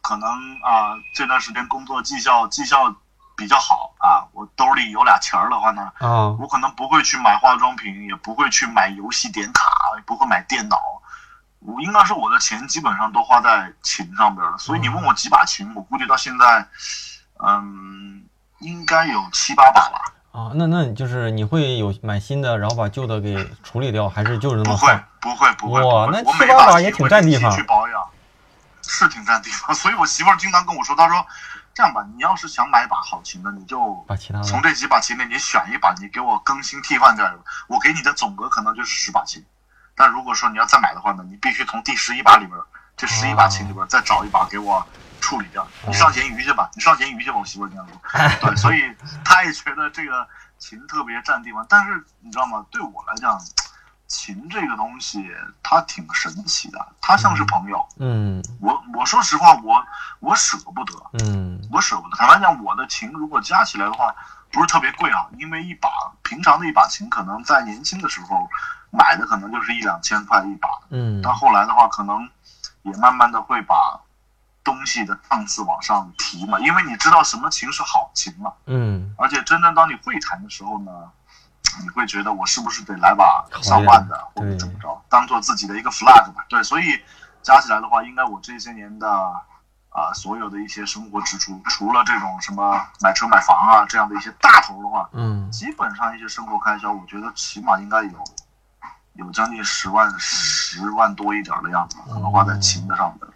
[0.00, 0.28] 可能
[0.62, 2.94] 啊，这段时间工作绩效绩效。
[3.38, 9.77] 比较好啊，我兜里有俩钱儿的话呢，啊，我可能不会去买化妆品，也不会去买游戏点卡，也
[10.08, 10.80] 不会买电脑，
[11.58, 14.56] 我应该是我的钱基本上都花在琴上边了。
[14.56, 16.66] 所以你问我几把琴，我估计到现在，
[17.46, 18.24] 嗯，
[18.60, 20.00] 应该有七八把吧。
[20.32, 25.82] 啊，那那就是你会有买新的，然后把旧的给处理掉，还是就是那么不会不会不会。
[25.82, 27.54] 哇，那七八把也挺占地方。
[27.54, 28.02] 去保养，
[28.82, 29.72] 是挺占地方。
[29.76, 31.26] 所以我媳妇儿经常跟我说，她说。
[31.74, 37.24] 这样吧，你要是想买把好琴的，你就把其他从这几把琴里你选一把，你给我更新替换掉。
[37.68, 39.44] 我给你的总额可能就是十把琴，
[39.98, 42.56] 但如果说你要再买的话呢，你必须从第十一把里边
[42.96, 44.86] 这十一把琴里边再找一把给我
[45.20, 45.66] 处理掉。
[45.86, 47.36] 你上咸鱼去吧，你上咸鱼去吧。
[47.36, 47.98] 我媳妇这样说，
[48.48, 50.26] 对，所以他也觉得这个
[50.58, 51.66] 琴特别占地方。
[51.68, 52.64] 但是你知道吗？
[52.70, 53.38] 对我来讲。
[54.10, 55.30] 琴这个东西，
[55.62, 57.86] 它挺神奇的，它像是朋友。
[57.98, 59.84] 嗯，我我说实话，我
[60.20, 60.94] 我舍不得。
[61.22, 62.16] 嗯，我舍不得。
[62.16, 64.14] 坦白讲，我的琴如果加起来的话，
[64.50, 65.90] 不是特别贵啊，因为一把
[66.22, 68.48] 平常的一把琴，可能在年轻的时候
[68.90, 70.68] 买的可能就是一两千块一把。
[70.90, 72.28] 嗯，但后来的话，可能
[72.82, 74.00] 也慢慢的会把
[74.62, 78.52] 东西的档次往上提嘛，因为你知道什么琴是好琴嘛。
[78.66, 80.90] 嗯，而且真正当你会弹的时候呢。
[81.82, 86.44] 你会觉得我是不是得来把上万的，或者怎么着，当做自己的一个 flag 吧？
[86.48, 87.00] 对，所以
[87.42, 89.08] 加起来的话，应该我这些年的
[89.90, 98.24] 啊，所有的一些生活支出，除了这种什么买车买房啊这样的一些大头的话，嗯，基本上一些生活开销，我觉得起码应该有
[99.18, 103.28] 有将近十万十万多一点的样子，可能花在琴的上面，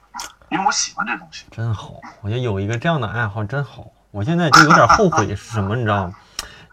[0.51, 1.45] 因为我喜欢这东西。
[1.51, 3.87] 真好，我觉得有一个这样的爱好真好。
[4.13, 6.15] 我现在就有点后悔是什么，你知道吗？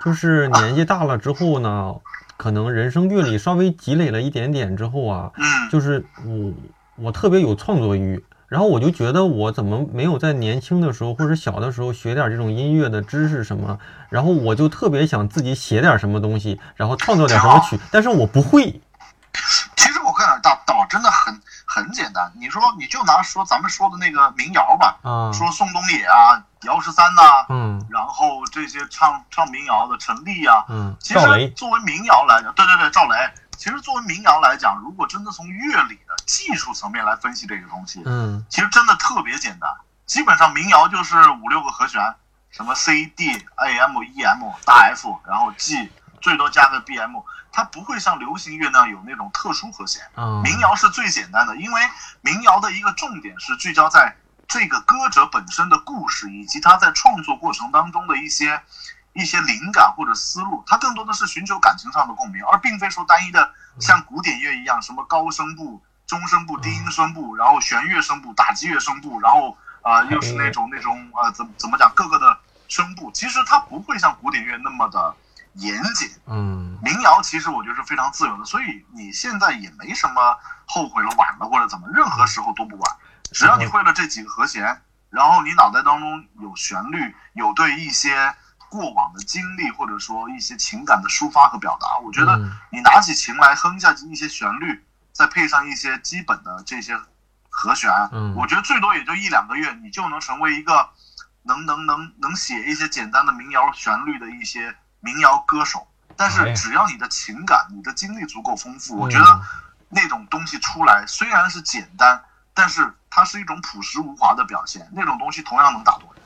[0.05, 1.95] 就是年纪大了之后呢，
[2.37, 5.31] 可能人生阅历稍微积累了一点点之后啊，
[5.71, 6.53] 就是我
[6.97, 18.79] 我特别有创作欲，然后我就觉得我怎么没有在年轻的时候或者小的时候学点这种音乐的知识什么，然后我就特别想自己写点什么东西，然后创作点什么曲，但是我不会。
[20.89, 21.39] 真的很。
[21.71, 33.15] 很简单，你说你就拿说咱们说的那个民谣吧，嗯，说宋冬野啊、姚十三呐，嗯，然后这些唱唱民谣的陈粒啊，嗯，其实作为民谣来讲，对对对，赵雷，
[33.55, 39.69] 其实作为民谣来讲，如果真的从乐理的技术层面来分析这个东西，嗯，其实真的特别简单，
[40.07, 42.01] 基本上民谣就是五六个和弦，
[42.49, 47.19] 什么 C D A M E M 大 F，然后 G，最多加个 B M。
[47.51, 50.03] 它不会像流行乐那样有那种特殊和弦。
[50.43, 51.81] 民谣是最简单的，因为
[52.21, 54.15] 民谣的一个重点是聚焦在
[54.47, 58.61] 这个歌者本身的故事，以及他在创作过程当中的一些
[59.13, 75.15] 一些灵感或者思路，它更多的是寻求感情上的共鸣，而并非说单一的像古典乐一样，什么高声部、中声部、低音声部，然后弦乐声部、打击乐声部，然后啊、又是那种那种呃怎怎么讲各个的声部，其实它不会像古典乐那么的
[75.59, 76.09] 严谨。
[76.25, 82.95] 嗯民谣其实我觉得是非常自由的，所以你现在也没什么后悔了、晚了或者怎么，任何时候都不晚。
[83.31, 88.33] 只要你会了这几个和弦，然后你脑袋当中有旋律，有对一些
[88.69, 96.97] 过往的经历或者说一些情感的抒发和表达，我觉得嗯你拿起琴来哼下一些旋律，再配上一些基本的这些
[97.49, 100.89] 和弦，嗯我觉得最多也就一两个月，你就能成为一个
[101.43, 105.85] 能能能能写一些简单的民谣旋律的一些民谣歌手。
[106.15, 109.41] 但是只要你的情感、你的经历足够丰富，我嗯觉得
[109.87, 112.21] 那种东西出来虽然是简单，
[112.53, 116.23] 但是它是一种朴实无华的表现，那种东西同样能打动人，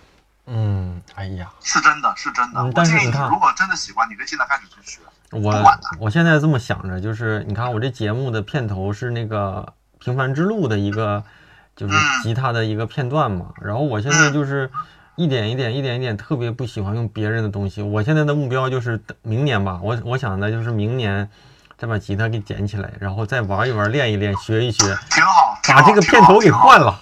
[0.47, 2.61] 嗯，哎呀，是真的，是真的。
[2.61, 4.99] 嗯我建议你，但是你看如果真的喜欢，你可以现在开始去学。
[5.29, 11.23] 我我现在这么想着，就是你看我这节目的片头是那个《平凡之路》的一个，
[11.75, 13.53] 就是嗯吉他的一个片段嘛。
[13.61, 14.71] 然后我现在就是
[15.15, 17.81] 一点一点、一点一点，特别不喜欢用别人的东西。
[17.81, 21.29] 我现在的目标就是明年吧，我我想的就是明年
[21.77, 26.99] 再把吉他给捡起来，然后再玩一玩、练一练、学一学，挺好，挺把这个片头给换，了，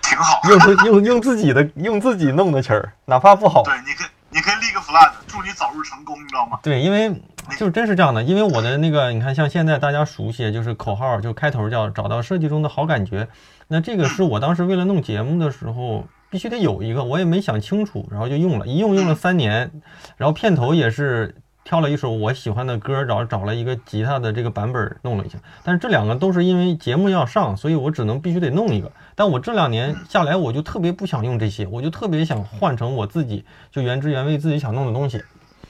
[0.00, 0.40] 挺好。
[0.48, 3.62] 用自用用自己的用自己弄的曲儿，哪怕不好。
[3.62, 6.58] 对，你可以你可以立个 flag，祝你早日成功，你知道吗？
[6.62, 7.10] 对，因为
[7.58, 13.28] 就是真是这样的，因为我的那个，你看，像现在大家熟悉，就是口号，就开头叫找到设计中的好感觉。
[13.68, 19.70] 那这个是我当时为了弄节目的时候必须得有一个，我也没想清楚，然后就用了，一用用了三年，
[20.16, 25.38] 然后片头也是挑了一首我喜欢的歌，找找了一个吉他的这个版本弄了一下。
[25.62, 28.90] 但是这两个都是因为节目要上，所以我只能必须得弄一个。
[29.14, 35.22] 但我这两年下来，我就特别不想用这些，我就特别想换成我自己就原汁原味自己想弄的东西。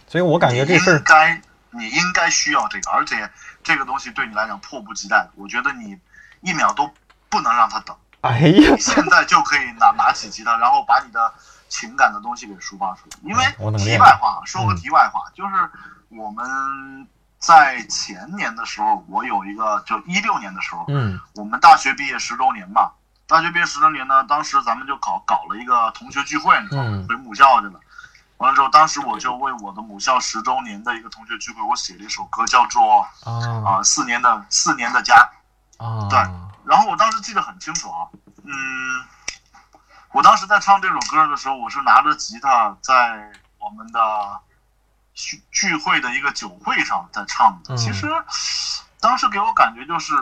[0.07, 1.39] 所以我感觉这事儿该
[1.73, 3.29] 你应该需要这个，而且
[3.63, 5.29] 这个东西对你来讲迫不及待。
[5.37, 5.99] 我觉得你
[6.41, 6.89] 一秒都
[7.29, 8.73] 不能让它等，哎呀。
[8.75, 11.33] 你，现在就可以拿拿起吉他，然后把你的
[11.69, 13.19] 情感的东西给抒发出来。
[13.23, 15.71] 因为题外话，说个嗯题外话，就是
[16.09, 17.07] 我们
[17.39, 21.21] 在前年的时候，我有一个就一六年的时候，嗯。
[21.35, 22.91] 我们大学毕业十周年嘛，
[23.27, 26.91] 大学毕业十周年呢，当时咱们就搞搞了一个同学聚会，你知道吗？
[26.93, 27.07] 嗯。
[27.09, 27.81] 回母校去了。
[28.39, 33.31] 完了之后，当时我就为我的母校十周年的一个同学聚会，我写了一首歌，叫做啊。
[33.65, 35.15] 啊、四年的四年的家。
[35.79, 36.19] 啊，对
[36.67, 38.09] 然后我当时记得很清楚啊，
[38.45, 39.05] 嗯，
[40.13, 44.41] 我当时在唱这首歌的时候，我是拿着吉他在我们的
[45.15, 47.75] 聚聚会的一个酒会上在唱的。
[47.75, 48.09] 嗯其实
[49.01, 50.15] 当时给我感觉就是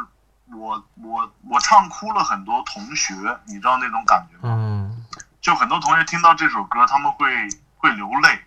[0.53, 4.55] 我我我唱哭了很多同学，你知道那种感觉吗？
[4.59, 5.07] 嗯
[5.41, 7.27] 就很多同学听到这首歌，他们会
[7.77, 8.45] 会流泪，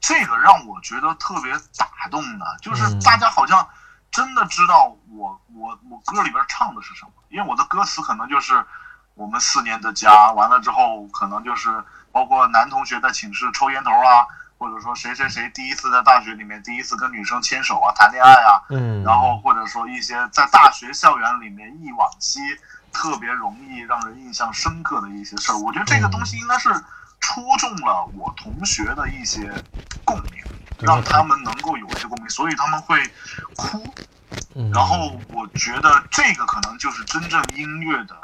[0.00, 3.68] 这个让我觉得特别打动的，就是嗯大家好像
[4.10, 8.64] 真的知道我我我歌里边唱的是什么，因为我的歌词可能就是
[9.14, 14.26] 我们四年的家，完了之后可能就是包括男同学在寝室抽烟头啊，
[14.58, 22.40] 或者说谁谁谁第一次在大学里面第一次跟女生牵手啊谈恋爱啊，嗯，然后或者说一些在大学校园里面忆往昔
[22.92, 26.70] 特别容易让人印象深刻的一些事儿，我觉得这个东西应该是
[27.20, 29.42] 戳中了我同学的一些
[30.04, 33.00] 共鸣，对让他们能够有一些共鸣，所以他们会
[33.56, 33.82] 哭。
[34.54, 38.16] 嗯然后我觉得这个可能就是真正音乐的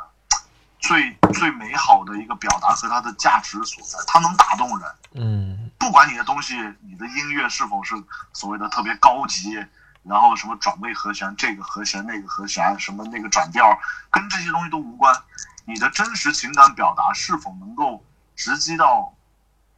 [0.81, 4.89] 最最美好的一个表达和它的价值所在，它能打动人。
[5.15, 7.95] 嗯不管你的东西，你的音乐是否是
[8.33, 9.55] 所谓的特别高级，
[10.03, 13.79] 然后什么转位和弦，这个和弦那个和弦，什么那个转调，
[14.11, 15.15] 跟这些东西都无关。
[15.65, 19.15] 你的真实情感表达是否能够直击到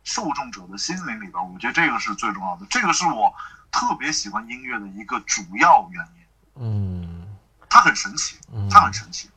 [0.04, 2.66] 受众者的心灵里边，我觉得这个是最重要的。
[2.70, 3.34] 这个是我
[3.72, 6.22] 特别喜欢音乐的一个主要原因。
[6.56, 7.26] 嗯，
[7.68, 9.28] 它很神奇，嗯它很神奇。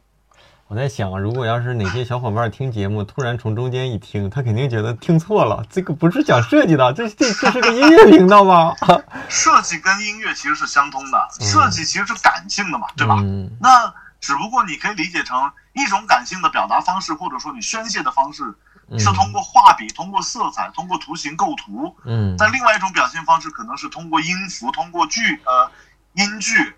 [0.68, 8.76] 我在想，如果要是哪些小伙伴听节目，突然从中间一听，他肯定觉得听错了，这个不是讲设计的，这这这是个音乐频道吗？
[9.30, 13.16] 设计跟音乐其实是相通的，嗯设计其实是感性的嘛，对吧？
[13.22, 18.56] 嗯那只不过你可以理解成一种感性的表达方式，或者说你宣泄的方式，嗯
[18.98, 21.96] 是通过画笔、通过色彩、通过图形构图。
[22.06, 25.72] 嗯但另外一种表现方式可能是通过音符、通过句呃
[26.14, 26.76] 音句、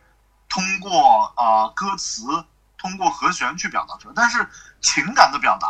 [0.48, 2.24] 通过呃歌词、
[2.78, 4.14] 通过和弦去表达出来。
[4.16, 4.48] 但是
[4.82, 5.68] 情感的表达、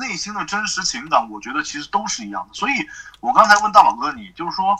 [0.00, 2.54] 内心的真实情感，我觉得其实都是一样的。
[2.54, 2.72] 所以
[3.20, 4.76] 我刚才问大宝哥你，就是说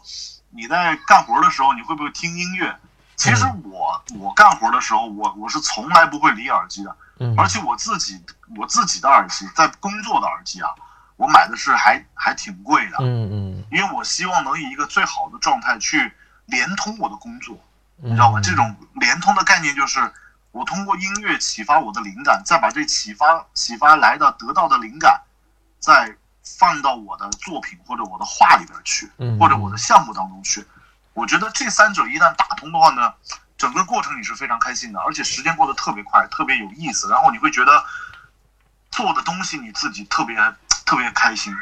[0.50, 2.78] 你在干活的时候，你会不会听音乐？
[3.16, 6.96] 其实我我干活的时候，我我是从来不会离耳机的。
[7.18, 8.22] 嗯，而且我自己
[8.58, 10.68] 我自己的耳机，在工作的耳机啊，
[11.16, 16.12] 我买的是还还挺贵的，嗯嗯，因为我希望能以一个最好的状态去
[16.44, 17.58] 连通我的工作，
[17.96, 18.40] 你你知道吗？
[18.42, 20.12] 这种连通的概念就是
[20.52, 25.22] 我通过音乐启发我的灵感，再把这启发启发来的得到的灵感，
[25.78, 26.14] 再
[26.58, 30.64] 放到我的作品或者我的画里边去，嗯或者我的项目当中去。
[31.14, 33.14] 我觉得这三者一旦打通的话呢，
[33.56, 37.08] 整个过程你是非常开心的，而且时间过得特别快，特别有意思。
[37.08, 37.84] 然后你会觉得
[38.90, 40.36] 做的东西你自己特别
[40.86, 41.54] 特别开心，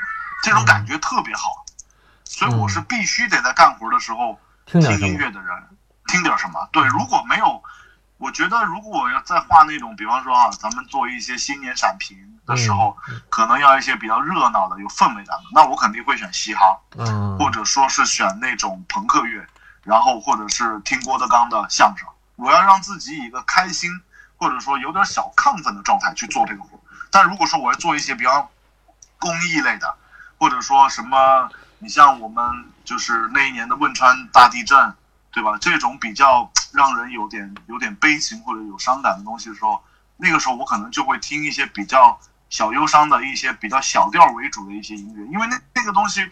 [0.43, 1.65] 这种感觉特别好。
[2.25, 4.81] 所以我是必须得在干活的时候听？
[4.99, 5.51] 音乐的人
[6.07, 6.69] 听点什么。
[6.73, 7.63] 对，如果没有，
[8.19, 12.97] 我觉得如果我要再画那种，比方说啊，咱们做一些新年闪屏的时候，
[13.29, 19.47] 可能要一些比较热闹的、有氛围感的，那我肯定会选嘻哈，嗯，或者说是选那种朋克乐，
[19.83, 22.09] 然后或者是听郭德纲的相声。
[22.37, 23.91] 我要让自己以一个开心，
[24.37, 26.81] 或者说有点小亢奋的状态去做这个活。
[27.11, 28.51] 但如果说我要做一些比较
[29.19, 29.97] 公益类的，
[30.39, 31.49] 或者说什么，
[31.79, 32.45] 你像我们
[32.85, 34.95] 就是那一年的汶川大地震，
[35.33, 35.57] 对吧？
[35.61, 39.83] 这种比较让人有点有点悲情或者有伤感的东西的时候，
[40.17, 42.19] 那个时候我可能就会听一些比较
[42.51, 46.31] 小忧伤的一些比较小调为主的一些音乐，因为那那个东西，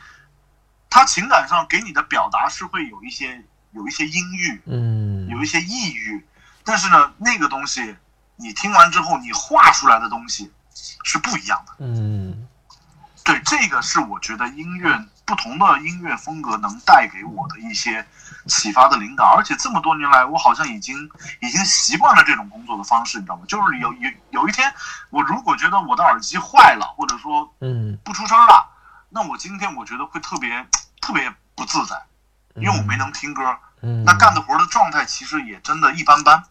[0.88, 3.42] 它情感上给你的表达是会有一些
[3.72, 6.24] 有一些阴郁，嗯，有一些抑郁，
[6.64, 7.96] 但是呢，那个东西
[8.36, 11.72] 你听完之后，你画出来的东西是不一样的。
[11.78, 12.41] 嗯
[13.24, 18.04] 对，这个是我觉得音乐不同的音乐风格能带给我的一些
[18.46, 20.96] 启发的灵感，而且这么多年来，我好像已经
[21.40, 23.42] 已经习惯了这种工作的方式，你知道吗？
[23.46, 24.72] 就是有有有一天，
[25.10, 28.68] 我如果觉得我的耳机坏了，或者说嗯，不出声了，
[29.08, 30.66] 那我今天我觉得会特别
[31.00, 32.02] 特别不自在，
[32.56, 36.42] 因为我没能听歌，嗯，那干的活的状态其实也真的一般般。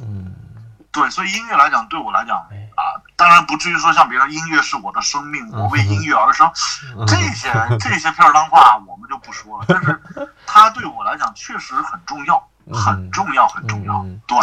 [0.00, 0.32] 嗯
[0.90, 6.50] 对，所以音乐来讲，对我来讲哎啊，当然不至于说像别人音乐是我的生命，我为音乐而生，
[6.96, 9.64] 嗯 这些这些片儿当话我们就不说了。
[9.68, 10.00] 但是
[10.46, 14.20] 它对我来讲确实很重要，很重要，很重要嗯。
[14.26, 14.36] 对，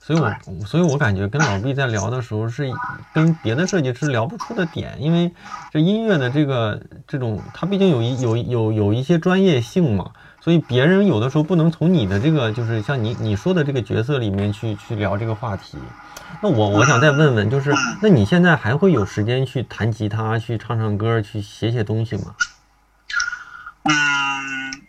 [0.00, 2.70] 所以我所以我感觉跟老毕在聊的时候是
[3.12, 5.32] 跟别的设计师聊不出的点，因为
[5.70, 15.78] 这音乐的这个这种，它毕竟有一有有有一些专业性嘛，所以别人有的时候不能从你的这个就是像你你说的这个角色里面去去聊这个话题。
[16.40, 22.34] 那我我想再问问，就是那你现在还会有时间去弹吉他、去唱唱歌、去写写东西吗？
[23.82, 23.92] 嗯，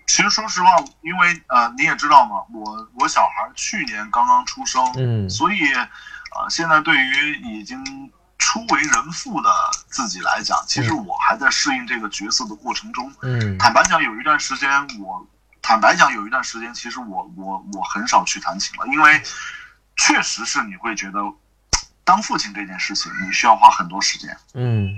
[0.07, 9.49] 其实说实话，因为呃你也知道嘛，我我小孩去年刚刚出生，嗯所以呃现在对于已经初为人父的
[9.87, 13.13] 自己来讲，其实我还在适应这个角色的过程中。
[13.21, 15.25] 嗯坦白讲，有一段时间我，
[15.61, 19.21] 坦白讲有一段时间，其实我我我很少去弹琴了，因为
[19.95, 21.19] 确实是你会觉得，
[22.03, 24.89] 当父亲这件事情，你需要花很多时间，嗯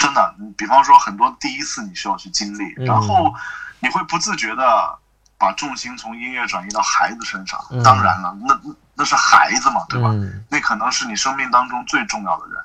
[0.00, 0.34] 真的。
[0.38, 3.32] 你比方说很多第一次你需要去经历，嗯然后
[3.80, 4.98] 你会不自觉的
[5.36, 7.58] 把重心从音乐转移到孩子身上。
[7.70, 10.10] 嗯当然了，那那那是孩子嘛，对吧？
[10.10, 12.62] 嗯那可能是你生命当中最重要的人。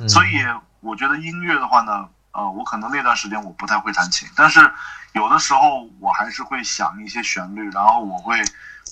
[0.00, 0.44] 嗯，所以
[0.80, 4.70] 我觉得音乐的话呢，呃，我可能那段时间我不太会弹琴，但是
[5.12, 8.42] 有的时候我还是会想一些旋律，然后我会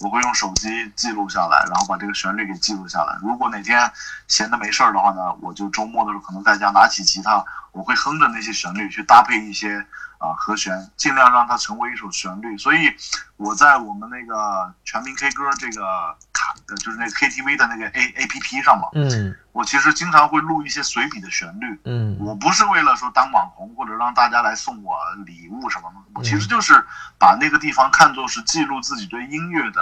[0.00, 3.16] 我会用手机记录下来，然后把这个旋律给记录下来。
[3.20, 3.90] 如果哪天
[4.26, 9.86] 闲的没事儿的话呢，我就周末的时候可能在家拿起吉他，我会哼着那些旋律去搭配一些
[10.18, 12.57] 啊、和弦，尽量让它成为一首旋律。
[12.59, 12.94] 所以
[13.37, 21.81] 我在我们那个全民 K 歌这个卡，呃就是那个 KTV 的那个 A A P P 上嘛，嗯我其实经常会录一些随笔的旋律。
[21.85, 26.85] 嗯我不是为了说当网红或者让大家来送我礼物什么的，我其嗯实就是
[27.18, 29.81] 把那个地方看作是记录自己对音乐的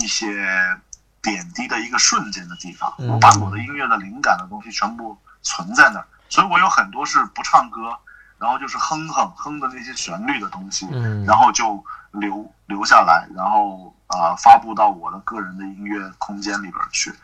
[0.00, 0.46] 一些
[1.22, 2.92] 点滴的一个瞬间的地方。
[2.98, 7.96] 嗯我把我的音乐的灵感的东西全部存在那儿，所以我有很多是不唱歌，
[8.38, 17.14] 然后就是哼哼哼的那些旋律的东西，嗯，然后就留留下来，然后啊、呃发布到我的个人的音乐空间里边去。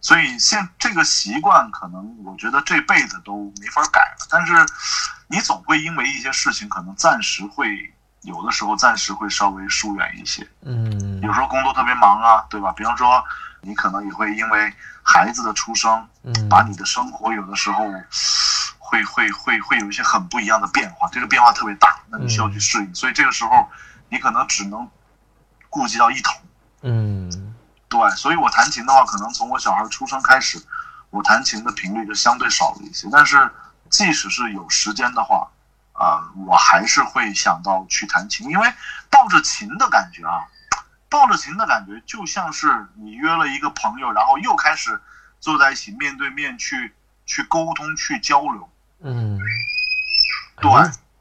[0.00, 4.26] 所以现这个习惯，可能我觉得这辈子都没法改了。
[4.30, 4.54] 但是
[5.26, 7.92] 你总会因为一些事情，可能暂时会
[8.22, 10.48] 有的时候暂时会稍微疏远一些。
[10.62, 12.72] 嗯有时候工作特别忙啊，对吧？
[12.76, 13.22] 比方说
[13.60, 17.84] 你可能也会因为孩子的出生，嗯把你的生活有的时候
[18.88, 23.68] 会会会会有一些很不一样的变化，这个变化特别大，那你需要去适应，所以这个时候
[24.08, 24.90] 你可能只能
[25.68, 26.32] 顾及到一头。
[26.80, 27.54] 嗯
[27.90, 30.58] 对，所以我弹琴的话，可能从我小孩出生开始，
[31.10, 33.08] 我弹琴的频率就相对少了一些。
[33.12, 33.50] 但是
[33.90, 35.48] 即使是有时间的话，
[35.92, 38.72] 啊、我还是会想到去弹琴，因为
[39.10, 40.48] 抱着琴的感觉啊，
[41.10, 44.98] 抱着琴的感觉就像是你约了一个朋友，然后又开始
[45.40, 46.94] 坐在一起面对面去
[47.26, 48.70] 去沟通去交流。
[49.00, 49.38] 嗯，
[50.60, 50.70] 对，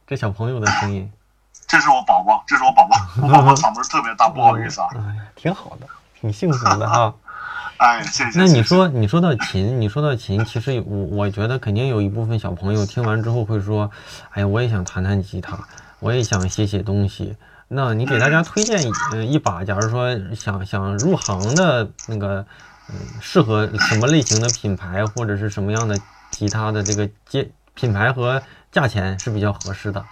[0.07, 1.11] 这小朋友的声音，
[1.67, 4.87] 这是我宝宝，这是我宝宝，我宝宝嗓门特别大，不好意思啊。
[4.95, 5.87] 哎呀，挺好的，
[6.19, 7.13] 挺幸福的哈。
[7.77, 8.39] 哎，谢谢。
[8.39, 13.91] 那你说，你说到琴，你说到琴，其实我我觉得肯定有一部分小朋友听完之后会说，
[14.31, 15.59] 哎呀，我也想弹弹吉他，
[15.99, 17.37] 我也想写写东西。
[17.67, 22.43] 那你给大家推荐一一把，假如说想想入行的那个，
[22.89, 25.95] 嗯，适合什么类型的品牌或者是什么样的
[26.31, 27.47] 吉他的这个阶
[27.77, 30.03] 品牌和价钱是比较合适的？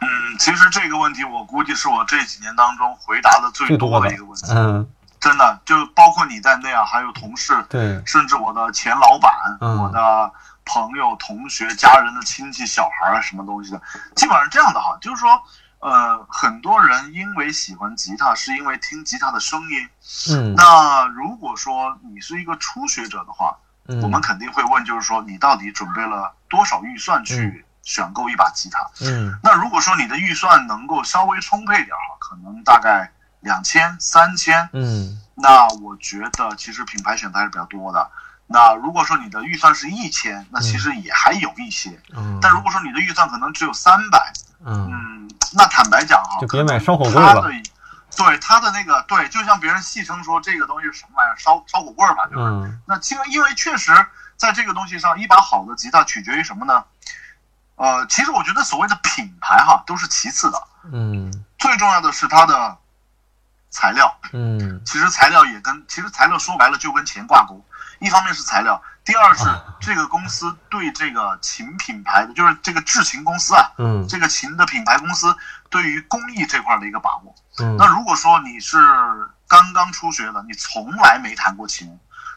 [0.00, 0.08] 嗯，
[0.40, 4.46] 其实这个问题我估计是我这几年当中回答的最多的一个问题。
[4.50, 4.88] 嗯。
[5.18, 10.30] 真的，就包括你在内啊，还有同事，对，甚至我的前老板、嗯、我的
[10.64, 13.80] 朋友、同学、家人的亲戚、小孩儿，什么东西的，
[14.14, 15.42] 基本上这样的哈，就是说，
[15.80, 19.88] 呃，很多人因为喜欢吉他，是因为听吉他的声音。
[20.30, 23.65] 嗯，那如果说你是一个初学者的话，嗯、
[24.02, 28.78] 我们肯定会问，就是说你到底准备了多少预算去选购一把吉他？
[29.02, 33.10] 嗯，那如果说你的预算能够稍微充沛点哈，可能大概。
[33.40, 38.10] 两千、三千，嗯，那我觉得其实品牌选择还是比较多的。
[38.48, 41.96] 那如果说你的预算是一千，那其实也还有一些。
[42.16, 44.32] 嗯，但如果说你的预算可能只有三百，
[44.64, 47.48] 嗯嗯，那坦白讲哈，就别买烧火棍了。
[48.14, 52.44] 对他的那个对，就像别人戏称说这个东西是什么玩意儿，烧烧火棍吧，就是。
[52.44, 52.80] 嗯。
[52.86, 53.92] 那因为因为确实
[54.36, 56.84] 在这个东西上，一把好的吉他取决于什么呢？
[57.76, 60.62] 呃，其实我觉得所谓的品牌哈都是其次的。
[60.92, 61.32] 嗯。
[61.58, 62.76] 最重要的是它的。
[63.68, 67.62] 材料，嗯，其实材料也跟其实材料说白了就跟钱挂钩，
[67.98, 69.44] 一方面是材料，第二是
[69.80, 75.34] 这个公司对这个琴品牌的，就是这个制琴公司啊，嗯，这个琴的品牌公司
[75.70, 77.32] 对于工艺这块的一个把握。
[77.60, 78.76] 嗯，那如果说你是
[79.46, 81.88] 刚刚初学的，你从来没弹过琴，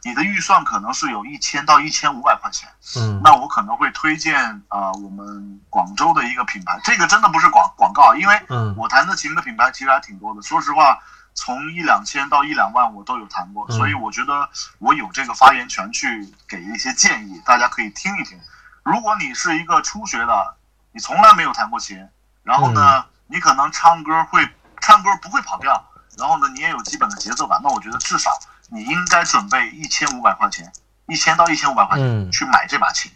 [0.03, 8.39] 你的预算可能是有一千到一千五百块钱，嗯，那我可能会推荐啊、呃、我们广州的一个品牌，这个真的不是广广告，因为
[8.77, 10.99] 我弹的琴的品牌其实还挺多的，说实话。
[11.33, 14.49] 从一两千到一两万，我都有谈过，所以我觉得
[14.79, 18.39] 我有这个发言权去给一些建议，大家可以听一听。
[18.83, 20.55] 如果你是一个初学的，
[20.91, 22.09] 你从来没有弹过琴，
[22.43, 24.47] 然后呢，你可能唱歌会
[24.81, 25.85] 唱歌不会跑调，
[26.17, 28.31] 然后呢，你也有基本的节奏感，那我觉得至少
[28.69, 30.71] 你应该准备一千五百块钱，
[31.07, 33.11] 一千到一千五百块钱去买这把琴。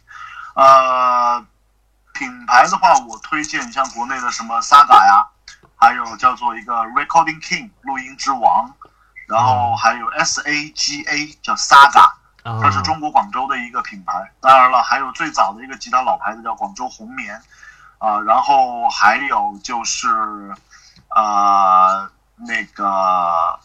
[0.56, 1.46] 呃，
[2.14, 5.28] 品牌的话，我推荐像国内的什么 Saga 呀。
[5.84, 8.74] 还有叫做一个 Recording King 录音之王，
[9.28, 12.10] 然后还有 S A G A 叫 Saga，
[12.42, 14.32] 它是中国广州的一个品牌。
[14.40, 17.36] 当然了，还有最早的一个吉他老牌子叫广州红棉，
[17.98, 20.56] 啊，然后还有就是
[21.10, 23.60] 啊那个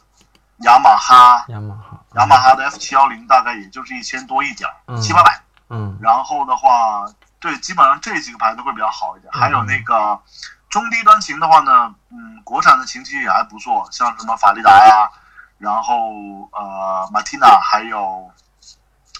[0.62, 4.68] 雅马哈，雅马哈，雅马哈的 F 七幺零大概也就是一千多一点，
[5.00, 5.40] 七八百。
[5.70, 7.06] 嗯，然后的话，
[7.38, 9.32] 对，基本上这几个牌子会比较好一点。
[9.32, 10.20] 还有那个。
[10.68, 15.10] 中低端琴的话呢，嗯，国产的琴其实也还不错，像什么法利达呀，
[15.58, 16.12] 然后
[16.52, 18.30] 呃马蒂娜，还有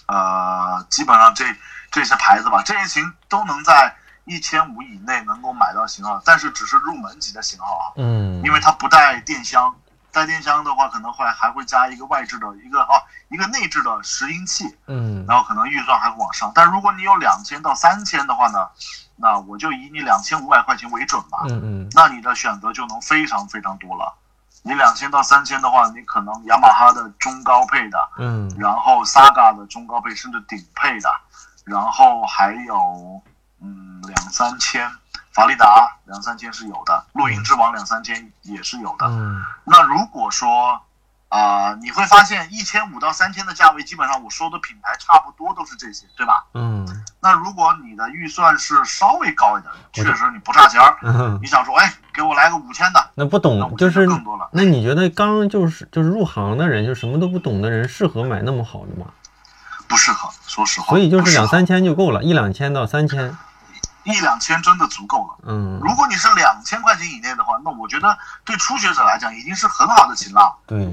[0.07, 1.45] 呃基本上这
[1.89, 3.95] 这些牌子吧，这些琴都能在
[4.25, 9.75] 一千五以内能够买到型号，但是只是入门级的型号啊，嗯，因为它不带电箱，
[10.19, 18.67] 带电箱的话可能会还会加一个外置的一个哦一个内置的拾音器，嗯，然后可能预算还会往上，但如果你有两千到三千的话呢？
[19.21, 21.39] 那我就以你两千五百块钱为准吧。
[21.49, 21.89] 嗯嗯。
[21.91, 24.13] 那你的选择就能非常非常多了。
[24.63, 31.09] 你两千到三千的话，你可能雅马哈的中高配的，嗯，然后 Saga 的中高配甚至顶配的，
[31.65, 33.21] 然后还有
[33.61, 34.89] 嗯两三千，
[35.31, 39.05] 法利达两三千是有的，露营之王两三千也是有的。
[39.07, 39.43] 嗯。
[39.65, 40.81] 那如果说
[41.29, 46.43] 啊、呃，你会发现一千五到三千的价位，基本上我说的品牌差不多都是这些，对吧？
[46.55, 46.87] 嗯。
[47.21, 54.49] 那如果你的预算是稍微高一点，确实你不差钱儿，嗯、你想说，哎，给我来个五千的，那不懂就是更多了。
[54.53, 59.05] 那你觉得刚就是就是入行的人，就什么都不懂的人，适合买那么好的吗？
[59.87, 60.87] 不适合，说实话。
[60.87, 63.37] 所以就是两三千就够了，一两千到三千，
[64.03, 65.35] 一两千真的足够了。
[65.43, 70.55] 嗯，如果你是两千块钱以内的话，那我觉得对初学者来讲已经是很好的琴了。
[70.67, 70.87] 对。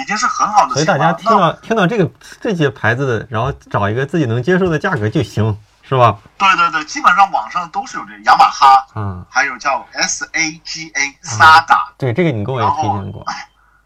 [0.00, 2.08] 已经是很好的，所以大家听到听到这个
[2.40, 6.16] 这些牌子的，然后找一个自己能接受的价格就行，是吧？
[6.38, 13.26] 对对对，基本上网上都是有这雅马哈，嗯，还有叫 S A G A Saga，对这个你跟我也推荐过。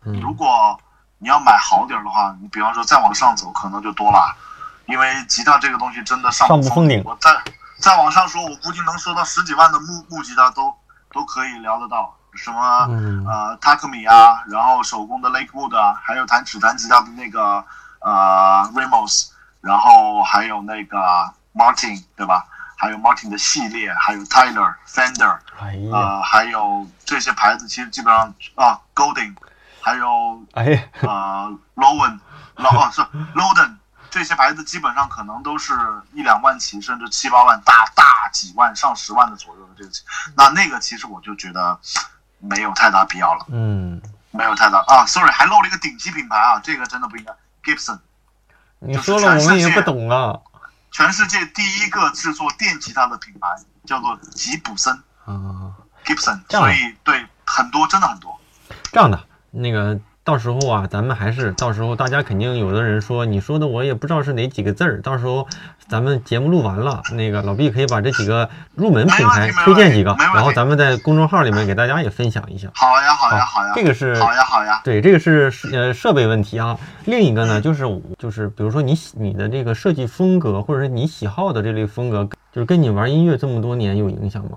[0.05, 0.79] 嗯，如果
[1.17, 4.37] 你要买好点的话，你比方说再往上走，可能就多了，
[4.85, 7.03] 因为吉他这个东西真的上不封顶。
[7.07, 7.31] 我再
[7.83, 10.73] 再往上说，我估计能说到十几万的木木吉他都
[11.11, 12.17] 都可以聊得到。
[12.35, 17.63] 什么、嗯、呃，塔克米啊，然后手工的 Lakewood 啊，还有弹指弹吉他的那个
[17.99, 19.29] 呃 Ramos，
[19.61, 20.99] 然后还有那个
[21.53, 22.47] Martin，对吧？
[22.79, 29.35] 还有 Martin 的系列，还有 Tyler Fender，哎，呃，还有这些牌子，其实基本上啊，Golding，
[29.83, 32.19] 还有哎呀，呃 Lowen，
[32.57, 33.03] 老哦是
[33.35, 33.77] Loden，
[34.13, 35.73] 这些牌子基本上可能都是
[36.13, 39.91] 一两万起，甚至七八万、大大几万、上十万的左右的这个，
[40.37, 41.81] 那那个其实我就觉得
[42.39, 43.99] 没有太大必要了，嗯，
[44.31, 47.33] 没有太大啊，sorry，还漏了一个顶级品牌啊，这个真的不应该
[47.65, 48.01] ，Gibson，
[48.81, 50.39] 你说了我们也不懂啊。
[50.91, 53.49] 全世界第一个制作电吉他的品牌
[53.87, 54.95] 叫做吉普森
[55.25, 55.73] 啊
[56.05, 58.39] ，Gibson，所以对很多真的很多。
[58.93, 59.19] 这样的，
[59.51, 65.49] 那个到时候啊，咱们还是到时候大家肯定有的人说你说的我也不知道是哪几个字儿，到时候
[65.89, 72.69] 咱们节目录完了，那个老毕可以把这几个入门品牌推荐几个，然后咱们在公众号里面给大家也分享一下。
[72.75, 74.81] 好呀，好呀，好好呀，这个是好呀，好呀。
[74.85, 76.79] 对，这个是呃设备问题啊。
[77.07, 77.85] 另一个呢，就是
[78.17, 84.51] 就是比如说你喜你的这个设计风格，或者是你喜好的这类风格，就是跟你玩音乐这么多年有影响吗？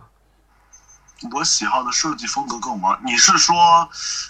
[1.32, 3.56] 我喜好的设计风格跟我们，你是说，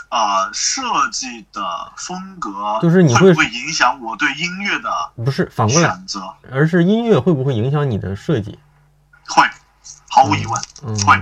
[0.10, 0.82] 呃，设
[1.12, 4.90] 计的风格就是你会会不会影响我对音乐的
[5.24, 6.34] 不是反过来，选择？
[6.52, 8.60] 而是音乐会不会影响你的设计？
[9.28, 9.44] 会，
[10.10, 10.62] 毫无疑问。
[10.84, 11.22] 嗯，会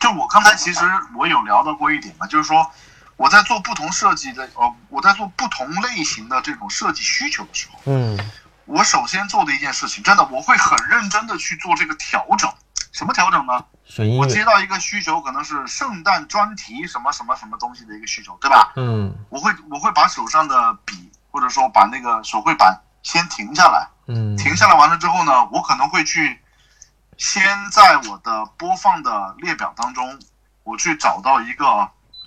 [0.00, 0.80] 就我刚才其实
[1.16, 2.68] 我有聊到过一点嘛，就是说
[3.16, 8.18] 我在做不同设计的，呃，我在做不同类型的这种设计需求的时候，嗯
[8.64, 12.50] 我首先做的一件事情，真的我会很认真的去做这个调整。
[12.92, 13.64] 什么调整呢？
[13.92, 18.72] 选音乐，我接到一个需求，可能是圣诞专题什么什么什么东西的一个需求，对吧？
[18.76, 19.14] 嗯。
[19.28, 26.40] 我会我会把手上的笔或者说把那个手绘板先停下来，嗯，停下来完了之后呢，我可能会去
[27.18, 30.18] 先在我的播放的列表当中，
[30.64, 31.86] 我去找到一个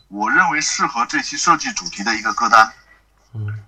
[0.10, 2.72] 我认为适合这期设计主题的一个歌单。
[3.34, 3.66] 嗯。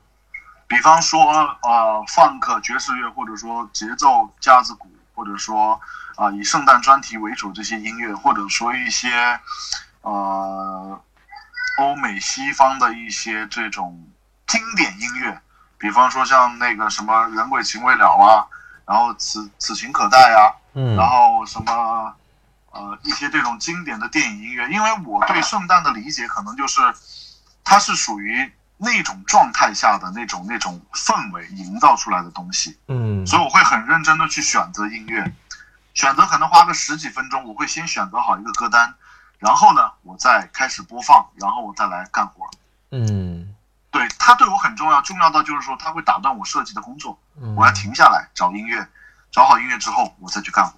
[0.67, 1.19] 比方说
[1.63, 5.81] 呃，funk 爵士乐，或者说节奏架子鼓，或者说
[6.17, 9.39] 啊、呃以圣诞专题为主这些音乐，或者说一些
[10.01, 10.99] 呃
[11.79, 14.07] 欧美西方的一些这种
[14.45, 15.41] 经典音乐，
[15.77, 18.43] 比方说像那个什么人鬼情未了啊，
[18.85, 22.13] 然后此此情可待啊，嗯，然后什么
[22.71, 26.81] 呃一些这种经典的电影音乐，因为我对圣诞的理解可能就是
[27.63, 33.25] 它是属于那种状态下的那种那种氛围营造出来的东西，嗯。
[33.27, 35.31] 所以我会很认真的去选择音乐，
[35.97, 38.93] 选择可能花个十几分钟，我会先选择好一个歌单，
[39.39, 42.45] 然后呢我再开始播放，然后我再来干活。
[42.91, 43.55] 嗯
[43.89, 48.87] 对它对我很重要，重要到就是说它会打断我设计的工作，嗯，我要停下来找音乐，
[49.31, 50.73] 找好音乐之后我再去干活。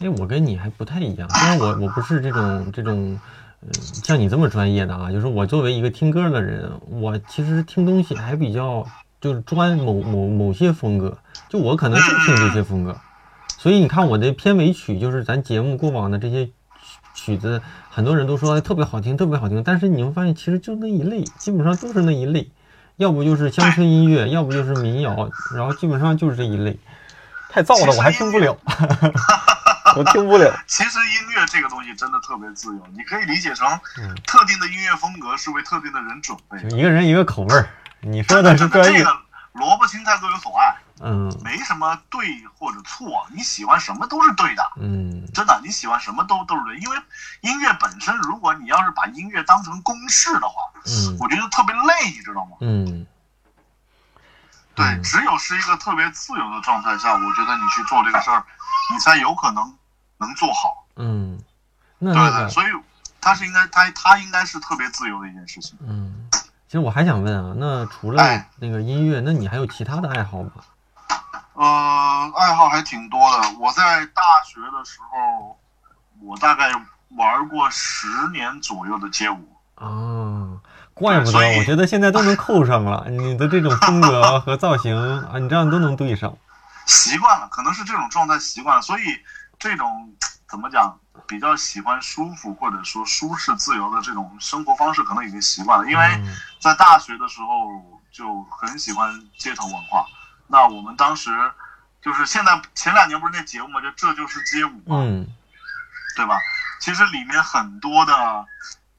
[0.00, 3.20] 哎，我跟你还不太一样，虽然我我不是这种这种，
[3.60, 8.86] 呃，像你这么专业的啊，就是我作为一个听歌的人，我其实听东西还比较
[9.20, 11.18] 就是专某某某些风格，
[11.50, 12.98] 就我可能就听这些风格，
[13.66, 16.52] 所以你看我的片尾曲，就是咱节目过往的这些曲
[17.16, 17.60] 曲子，
[17.90, 22.48] 很多人都说哎特别好听，特别好听，但是你会发现其实就那一类，基本上都是那一类，
[22.94, 26.78] 要不就是乡村音乐，要不就是民谣，然后基本上就是这一类，
[27.50, 28.56] 太燥了，我还听不了。
[29.98, 30.56] 我听不了。
[30.68, 33.66] 其实音乐这个东西真的特别自由，你可以理解成
[33.98, 36.70] 嗯特定的音乐风格是为特定的人准备的。
[36.70, 37.68] 就一个人一个口味儿。
[38.00, 39.10] 你说的是专业，这个
[39.56, 44.62] 萝卜青菜各有所爱，嗯没什么对或者错，你喜欢什么都是对的。
[44.76, 46.96] 嗯真的，你喜欢什么都都是对，因为
[47.40, 50.54] 音乐本身，如果你要是把音乐当成公式的话，
[50.86, 52.56] 嗯我觉得特别累，你知道吗？
[52.60, 53.06] 嗯，
[54.74, 58.44] 对，嗯只有是一个特别自由的状态下，我觉得你去做这个事儿，
[58.92, 59.76] 你才有可能
[60.18, 60.86] 能做好。
[60.96, 61.38] 嗯，
[61.98, 62.66] 那对对，所以
[63.20, 65.76] 它是应该，它它应该是特别自由的一件事情。
[65.80, 66.38] 嗯，其
[66.76, 70.50] 实我还想问啊，那除了哎那个音乐，那你还有其他的爱好吗？
[71.54, 73.58] 呃，爱好还挺多的。
[73.58, 75.58] 我在大学的时候，
[76.22, 76.70] 我大概
[77.16, 79.48] 玩过十年左右的街舞。
[79.76, 80.60] 啊，
[80.92, 86.36] 怪不得，我觉得现在都能扣上了，你的这种风格和造型啊，你这样都能对上。
[86.86, 89.02] 习惯了，可能是这种状态习惯了，所以
[89.58, 90.14] 这种
[90.48, 95.90] 怎么讲，比较喜欢舒服或者说舒适自由的这种生活方式，可能已经习惯了。
[95.90, 96.36] 因为嗯。
[96.60, 99.08] 在大学的时候就很喜欢
[99.38, 100.04] 街头文化，
[100.48, 101.30] 那我们当时
[102.02, 105.26] 就是现在前两年不是那节目嘛，就这就是街舞嘛，嗯。
[106.16, 106.38] 对吧？
[106.80, 108.46] 其实里面很多的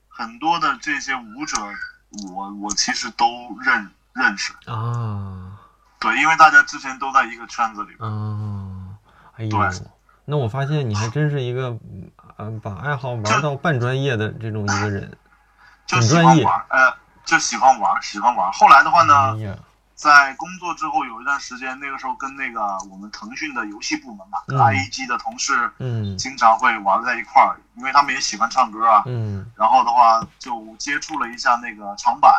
[0.08, 1.58] 很多的这些舞者，
[2.32, 3.26] 我我其实都
[3.60, 5.58] 认认识，啊。
[6.00, 7.96] 对，因为大家之前都在一个圈子里。
[7.98, 8.94] 啊，
[9.38, 9.50] 哎呦。
[9.50, 9.88] 对，
[10.30, 11.78] 那我发现你还真是一个
[12.38, 15.18] 嗯，把爱好玩到半专业的这种一个人。
[15.86, 18.52] 就喜欢玩，呃，就喜欢玩，喜欢玩。
[18.52, 19.56] 后来的话哎呢，呀，
[19.96, 22.62] 在工作之后有一段时间，那个时候跟那个
[22.92, 29.04] 我们腾讯的游戏部门嘛，跟 IEG 的同事，嗯经常会玩在一块儿，因为他们也喜欢唱歌啊。
[29.06, 32.30] 嗯然后的话就接触了一下那个长板，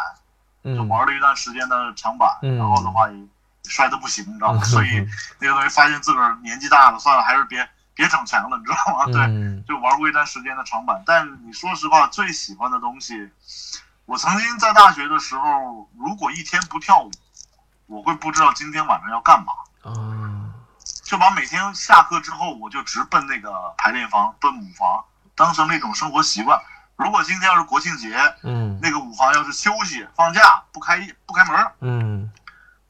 [0.63, 3.17] 就嗯玩了一段时间的长板，嗯然后的话也
[3.65, 4.61] 摔得不行，你知道吗？
[4.63, 5.09] 嗯 所以
[5.41, 7.67] 那个东西发现自个儿年纪大了，算了，还是别
[7.99, 9.07] 别逞强了，你知道吗？
[9.07, 11.03] 对，嗯就玩过一段时间的长板。
[11.05, 13.29] 但你说实话，最喜欢的东西，
[14.07, 17.11] 我曾经在大学的时候，如果一天不跳舞，
[17.87, 19.53] 我会不知道今天晚上要干嘛。
[19.83, 20.55] 啊
[21.03, 26.57] 就把每天下课之后，我就直奔那个排练房、奔舞房，当成那种生活习惯。
[26.95, 32.31] 如果今天要是国庆节，嗯那个舞房要是休息、放假不开不开门，嗯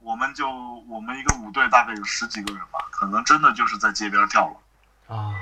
[0.01, 0.51] 我们就
[0.87, 4.57] 我们一个舞队大概有十几个人吧，可能真的就是在街边跳了。
[5.09, 5.35] 啊。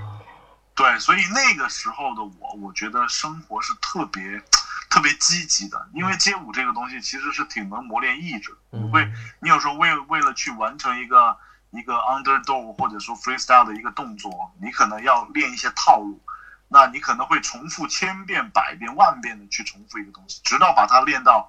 [0.75, 4.43] 对，所以那个时候的我，我觉得生活是特别
[4.91, 8.79] 特别积极的，因为街舞这个东西其实是挺能磨练意志的。
[8.79, 9.11] 你会，
[9.41, 11.35] 你有时候为为了去完成一个
[11.71, 16.21] 一个 underdog 或者说 freestyle 的一个动作，你可能要练一些套路，
[16.69, 21.49] 那你可能会重复千遍、百遍、万遍的去重复一个东西，直到把它练到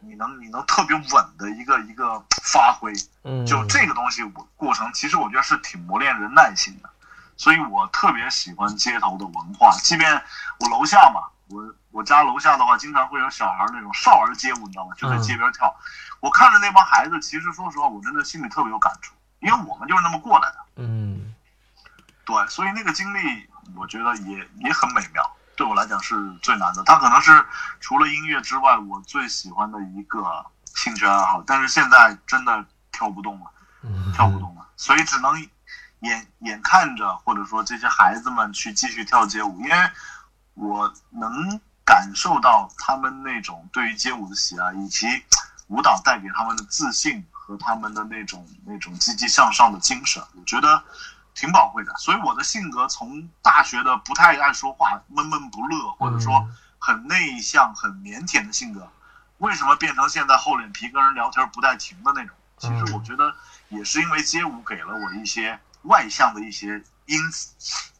[0.00, 2.92] 你能你能特别稳的一个一个发挥。
[3.24, 3.46] 嗯。
[3.46, 6.90] 就这个东西，我过程其实我觉得是挺磨练人耐心的，
[7.36, 9.70] 所以我特别喜欢街头的文化。
[9.82, 10.22] 即便
[10.60, 14.94] 我楼下嘛，我我家楼下的话，经常会有小孩儿那种少儿街舞，你知道吗？
[14.96, 15.74] 就在街边跳。
[16.20, 20.58] 我看着那帮孩子，其实说实话，我真的心里特别有感触，因为我们就是那么过来的。
[20.76, 21.34] 嗯
[22.24, 25.36] 对，所以那个经历，我觉得也也很美妙。
[25.56, 27.46] 对我来讲是最难的，它可能是
[27.80, 31.42] 除了音乐之外，我最喜欢的一个兴趣爱好。
[31.46, 33.46] 但是现在真的跳不动了。
[33.82, 35.40] 嗯跳不动了，所以只能
[36.00, 39.90] 眼眼看着，或者说这些孩子们去继续跳街舞，因为
[40.54, 45.06] 我能感受到他们那种对于街舞的喜爱，以及
[45.68, 50.82] 舞蹈带给他们的自信和他们的那种那种积极向上的精神，我觉得
[51.34, 51.94] 挺宝贵的。
[51.96, 58.88] 所以我的性格从大学的不太爱说话、闷闷不乐，或者说很内向、很腼腆的性格，
[59.38, 62.36] 为什么变成现在厚脸皮跟人聊天不带停的那种？
[62.58, 63.34] 其实我觉得
[63.68, 66.66] 也是因为街舞给了我一些外向的一些
[67.06, 67.48] 因子，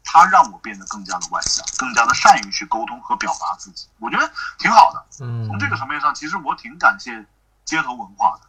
[0.03, 3.87] 它让我变得更加的外向，更加的善于去沟通和表达自己。
[3.99, 4.29] 我觉得
[4.59, 5.25] 挺好的。
[5.25, 7.25] 嗯从这个层面上，其实我挺感谢
[7.65, 8.47] 街头文化的。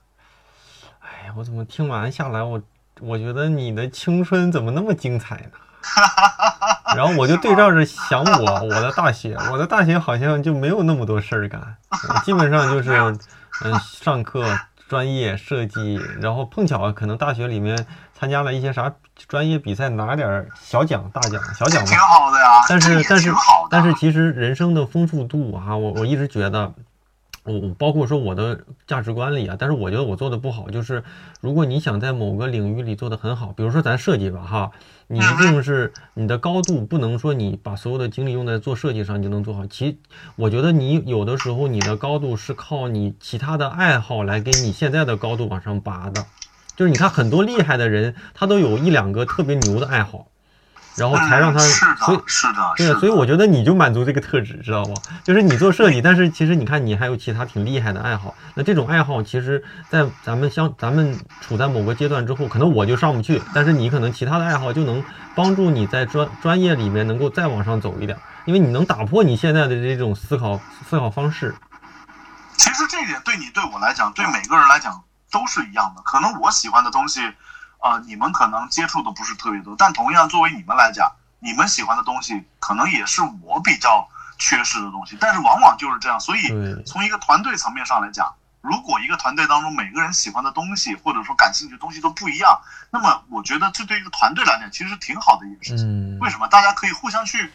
[1.01, 2.63] 哎呀，我怎么听完下来，我
[3.01, 5.53] 我觉得你的青春怎么那么精彩呢？
[6.97, 12.93] 然后我就对照着想我我的大学，我的大学好像就没有那么多事儿干，我基本上就是
[13.65, 14.45] 嗯上课、
[14.89, 17.87] 专业设计，然后碰巧可能大学里面
[18.19, 18.93] 参加了一些啥
[19.29, 21.99] 专业比赛，拿点儿小奖、大奖、小奖吧挺。
[21.99, 23.33] 好的呀，但是但是。
[23.71, 26.73] 但是其实人生的丰富度啊，我我一直觉得，
[27.45, 31.05] 我我包括说我的价值观里啊，但是我觉得我做的不好，就是
[31.43, 34.71] 如果你想在某个领域里做的很好，比如说咱设计吧哈，
[35.07, 40.01] 你一定是你的高度不能说你把所有的精力用在做设计上你就能做好，其
[40.37, 46.25] 我觉得你有的时候你的高度是靠你其他的爱好来给你现在的高度往上拔的，
[46.79, 50.29] 就是你看很多厉害的人，他都有一两个特别牛的爱好。
[50.97, 54.95] 然后才让他，所以，是的，对所以我觉得你就满足这个特质，知道吗？
[55.23, 58.35] 就是你做设计，但是其实你看你还有其他挺厉害的爱好。
[58.55, 65.05] 那这种爱好，其实，在咱们相咱们处在某个阶段之后，可能我就上不去，但是你可能其他的爱好就能
[65.37, 70.61] 帮助你在专专业里面能够再往上走一点，因为你能打破你现在的这种思考
[70.91, 71.55] 思考方式。
[72.57, 75.01] 其实这一点对你对我来讲，对每个人来讲
[75.31, 76.03] 都是一样的。
[76.03, 77.27] 可能我喜欢的东西，
[77.79, 81.11] 啊，你们可能接触的不是特别多，但同样作为你们来讲，
[81.41, 84.09] 你们喜欢的东西，可能也是我比较
[84.39, 85.17] 缺失的东西。
[85.21, 86.49] 但是往往就是这样，所以
[86.85, 92.61] 从一个团队层面上来讲，如果一个团队当中每个人喜欢的东西或者说感兴趣的东西都不一样，
[92.91, 95.87] 那么我觉得这对一个团队来讲其实挺好的一件事情。
[95.87, 96.49] 嗯为什么？
[96.49, 97.53] 大家可以互相去，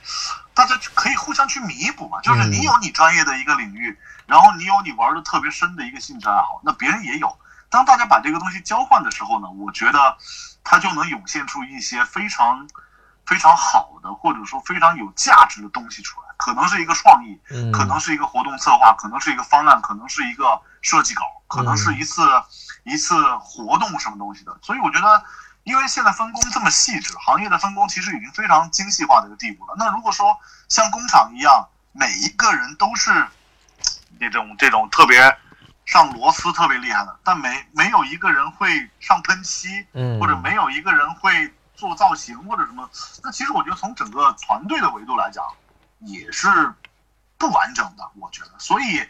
[0.54, 2.22] 大家可以互相去弥补嘛。
[2.22, 7.38] 就是你有你专业的一个领域，然后你有你玩的特别深的一个兴趣爱好，那别人也有。
[7.74, 10.16] 当大家把这个东西交换的时候呢，我觉得
[10.64, 12.70] 它就能涌现出一些非常
[13.26, 16.28] 非常好的，或者说非常有价值的东西出来。
[16.38, 22.22] 可能是一个创意，嗯，可能是一个活动策划，可能是一个方案，可能是一个设计稿，可能是一次、
[22.84, 24.56] 一次活动什么东西的。
[24.62, 25.24] 所以我觉得，
[25.64, 29.74] 因为现在分工这么细致，行业的分工其实已经非常精细化的一个地步了。
[29.80, 30.38] 那如果说
[30.70, 33.26] 像工厂一样，每一个人都是
[34.20, 35.36] 那种这种特别
[35.86, 42.90] 上螺丝特别厉害的，但没没有一个人会上喷漆，嗯或者没有一个人会做造型或者什么，
[43.24, 45.44] 那其实我觉得从整个团队的维度来讲，
[46.00, 46.48] 也是
[47.38, 48.10] 不完整的。
[48.20, 49.06] 我觉得，所以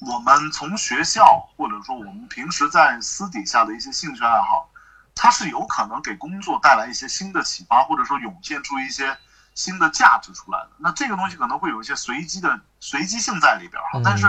[0.00, 4.70] 我们从学校或者说我们平时在私底下的一些兴趣爱好，
[5.14, 9.18] 它是有可能给工作带来一些新的启发，或者说涌现出一些
[9.54, 10.70] 新的价值出来的。
[10.78, 14.26] 那这个东西可能会有一些随机的随机性在里边哈，但是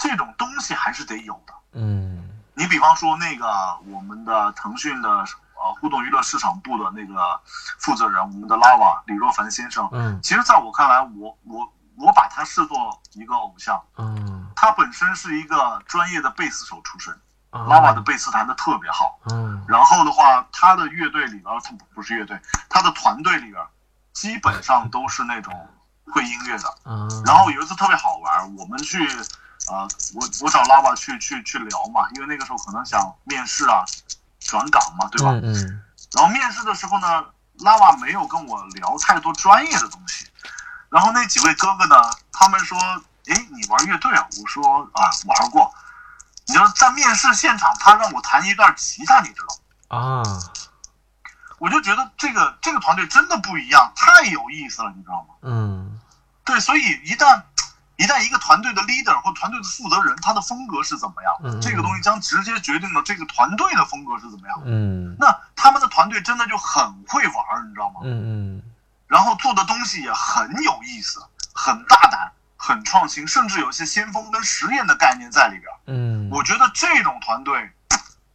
[0.00, 1.54] 这种东西还是得有的。
[1.72, 3.46] 嗯，你比方说那个
[3.86, 7.40] 我们的腾讯的呃互动娱乐市场部的那个
[7.78, 13.80] 负责人，我们的 Lava 李若凡先生，嗯其实在我看来，我我我把他视作一个偶像。
[13.98, 17.14] 嗯他本身是一个专业的贝斯手出身
[17.50, 19.18] 啊，Lava 的贝斯弹得特别好。
[19.30, 22.38] 嗯然后的话，他的乐队里边，他不不是乐队，
[22.68, 23.64] 他的团队里边，
[24.12, 25.54] 基本上都是那种
[26.06, 26.74] 会音乐的。
[26.84, 28.98] 嗯，然后有一次特别好玩，我们去，
[29.70, 33.84] 呃，我我找 Lava 去去去聊嘛，因为那个时候可能想面试啊，
[34.40, 35.30] 转岗嘛，对吧？
[35.30, 37.24] 嗯嗯然后面试的时候呢，
[37.60, 40.26] 拉瓦没有跟我聊太多专业的东西。
[40.88, 41.94] 然后那几位哥哥呢，
[42.32, 42.76] 他们说
[43.30, 45.72] ：“哎，你玩乐队啊？”我说：“啊，玩过。”
[46.48, 49.40] 你知道，在面试现场，他让我弹一段吉他，你知
[49.88, 49.96] 道？
[49.96, 50.22] 啊，
[51.58, 55.34] 我就觉得这个这个团队真的不一样，太有意思了，你知道吗？
[55.42, 56.00] 嗯
[56.44, 57.40] 对，所以一旦
[58.00, 64.62] 一旦一个团队的 leader 或团队的负责人，他的风格是怎么样，嗯这个东西将直接决定了这个团队的风格是怎么样。
[64.64, 68.00] 嗯那他们的团队真的就很会玩儿，你知道吗？
[68.04, 68.62] 嗯嗯
[69.06, 71.20] 然后做的东西也很有意思，
[71.52, 75.64] 很大胆，很创新，甚至有一些先锋跟实验的概念在里边。
[75.86, 77.70] 嗯，我觉得这种团队，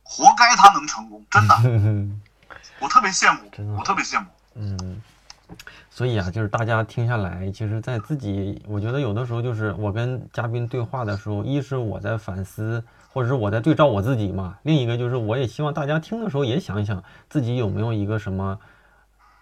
[0.03, 2.22] 活该他能成功，真的，嗯
[2.80, 4.28] 我特别羡慕，我特别羡慕。
[4.53, 5.01] 嗯，
[5.96, 12.84] 所以啊，就是大家听下来，其实，在自己，我觉得有的时候就是我跟嘉宾对话的时候，一是我在反思，
[13.14, 18.60] 或者是我在对照我自己嘛；另一个就是我也希望大家听的时候也想一想自己有没有一个什么，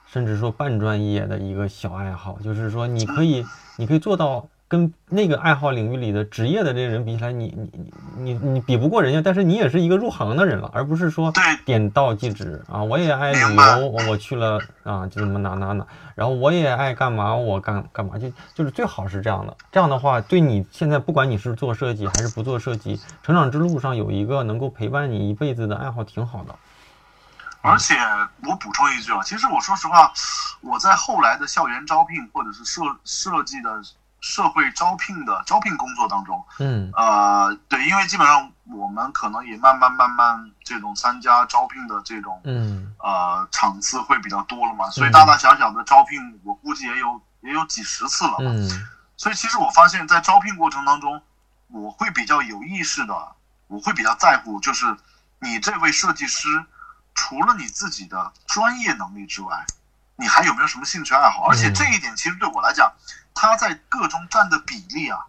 [0.05, 3.43] 甚至说半专业的一个小爱好，就是说你可以，
[3.79, 4.47] 你可以做到。
[4.73, 7.69] 跟那个爱好领域里的职业的这些人比起来，你你
[8.17, 12.81] 你你你比不过人家，但是你也是一个入行的人了，而不是说对点到即止啊！
[12.81, 19.55] 我也爱旅游，我我去了啊，就这么哪哪哪，然后我也爱干嘛，我干干嘛，就就是最好是这样的。
[19.71, 26.55] 这样的话，对你现在不管你是做设计还是不做设计，成长之路上有一个能够陪伴你一辈子的爱好，挺好的。
[27.61, 27.93] 而且
[28.41, 30.11] 我补充一句啊，其实我说实话，
[30.61, 33.69] 我在后来的校园招聘或者是设设计的
[34.23, 36.89] 社会招聘的招聘工作当中，嗯。
[36.95, 42.95] 呃，对，因为基本上我们可能也慢慢慢慢这种参加招聘的这种嗯。
[42.99, 48.45] 呃场次会比较多了嘛，所以大大小小的招聘，我估计也有也有几十次了嘛。
[48.47, 48.87] 嗯。
[49.17, 51.21] 所以其实我发现，在招聘过程当中，
[51.67, 53.35] 我会比较有意识的，
[53.67, 54.95] 我会比较在乎，就是
[55.39, 56.47] 你这位设计师，
[57.13, 59.65] 除了你自己的专业能力之外，
[60.15, 61.47] 你还有没有什么兴趣爱好？
[61.49, 62.91] 而且这一点其实对我来讲，
[63.33, 65.19] 他在个中占的比例啊，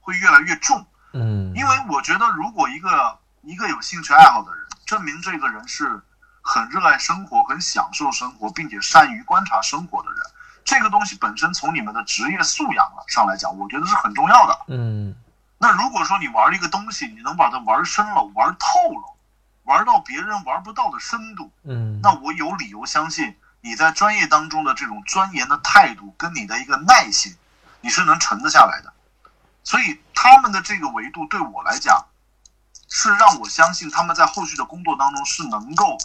[0.00, 0.84] 会越来越重。
[1.12, 6.02] 嗯，因为我觉得，如果一个一个有兴趣爱好的人，证明这个人是
[6.40, 10.18] 很热爱生活、很享受生活，并且善于观察生活的人。
[10.64, 14.58] 这个东西本身从你们的职业素养上来讲，我觉得是很重要的。
[14.68, 15.14] 嗯
[15.58, 19.16] 那如果说你玩一个东西，你能把它玩深了、玩透了，
[19.62, 27.34] 玩到别人玩不到的深度，嗯，那我有理由相信你在专业当中的这种钻研的态度跟你的一个耐心，
[27.80, 28.92] 你是能沉得下来的。
[29.64, 32.04] 所以他们的这个维度对我来讲，
[32.90, 35.96] 是让我相信他们在后续的工作当中是能够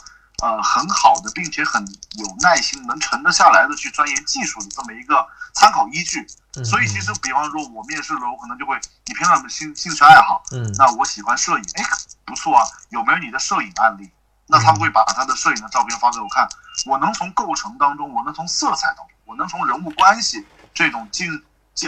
[0.43, 1.84] 呃很好的，并且很
[2.20, 6.26] 有耐心，能沉得下来的去钻研技术的这么一个参考依据。
[6.55, 10.43] 嗯所以其实，比方说我面试了，我可能就会，你平常有没有兴兴趣爱好？
[10.51, 11.84] 嗯那我喜欢摄影，哎，
[12.26, 14.10] 不错啊，有没有你的摄影案例？
[14.47, 16.47] 那他们会把他的摄影的照片发给我看，
[16.85, 21.29] 我能从构成当中，我能从色彩当中，我能从人物关系这种近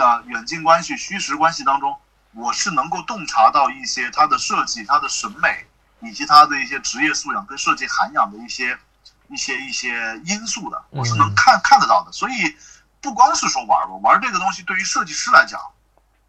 [0.01, 1.95] 啊远近关系、虚实关系当中，
[2.33, 5.65] 我是能够洞察到一些他的设计、他的审美
[6.01, 8.77] 以及他的一些职业素养跟设计涵养的一些
[9.29, 12.11] 一些一些因素的，我是能看看得到的。
[12.11, 12.57] 所以
[12.99, 15.59] 不光是说玩玩玩这个东西，对于设计师来讲，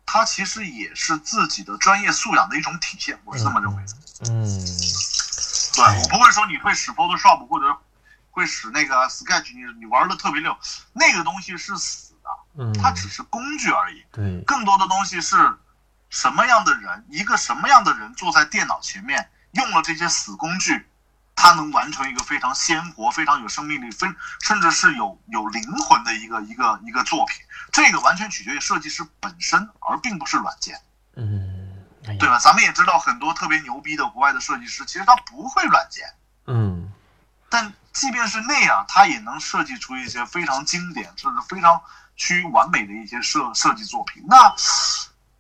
[0.07, 3.93] 它其实也是自己的专业素养的一种体现，我是这么认为的。
[4.31, 4.67] 嗯
[5.75, 5.85] 对。
[6.03, 7.77] 我不会说你会使 Photoshop 或者
[8.31, 10.57] 会使那个 Sketch，你你玩的特别溜，
[10.93, 12.31] 那个东西是死的，
[12.63, 14.05] 嗯，它只是工具而已。
[14.13, 15.37] 对，更多的东西是
[16.09, 20.87] 什么样的人，一个什么样的人坐在电脑前面，用了这些死工具，
[21.35, 24.07] 他能完成一个非常鲜活、非常有生命力、非
[24.41, 27.37] 甚至是有有灵魂的一个一个一个作品。
[27.73, 30.81] 这个完全取决于设计师本身，而并不是软件，
[31.15, 31.50] 嗯，
[32.19, 32.39] 对吧？
[32.39, 36.05] 咱们也知道很多特别牛逼的国外的设计师，其实他不会软件。
[36.47, 36.93] 嗯
[37.49, 41.81] 但即便是那样，他也能设计出一些非常经典，甚至非常
[42.17, 44.25] 趋于完美的一些设设计作品。
[44.29, 44.55] 那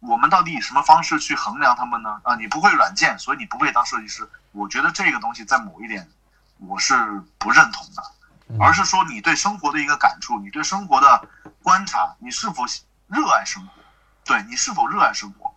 [0.01, 2.21] 我们到底以什么方式去衡量他们呢？
[2.25, 4.29] 啊，你不会软件，所以你不配当设计师。
[4.53, 6.09] 我觉得这个东西在某一点
[6.59, 6.95] 我是
[7.39, 8.03] 不认同的，
[8.59, 11.29] 而是说你对生活的一个感触，你对生活的
[11.63, 12.65] 观察，你是否
[13.07, 13.73] 热爱生活？
[14.25, 15.50] 对你是否热爱生活？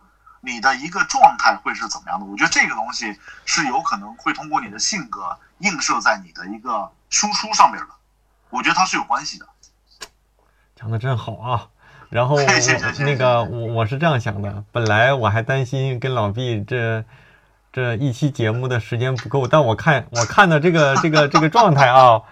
[0.44, 2.26] 你的一个状态会是怎么样的？
[2.26, 7.86] 我觉得这个东西是有可能会通过你的性格映射在你的一个输出上面的。
[8.50, 9.46] 我觉得它是有关系的。
[10.76, 11.68] 讲的真好啊！
[12.10, 12.36] 然后
[13.00, 17.04] 那个我我是这样想的，本来我还担心跟老毕这
[17.72, 22.22] 这一期节目的时间不够，但我看我看的这个这个这个状态啊，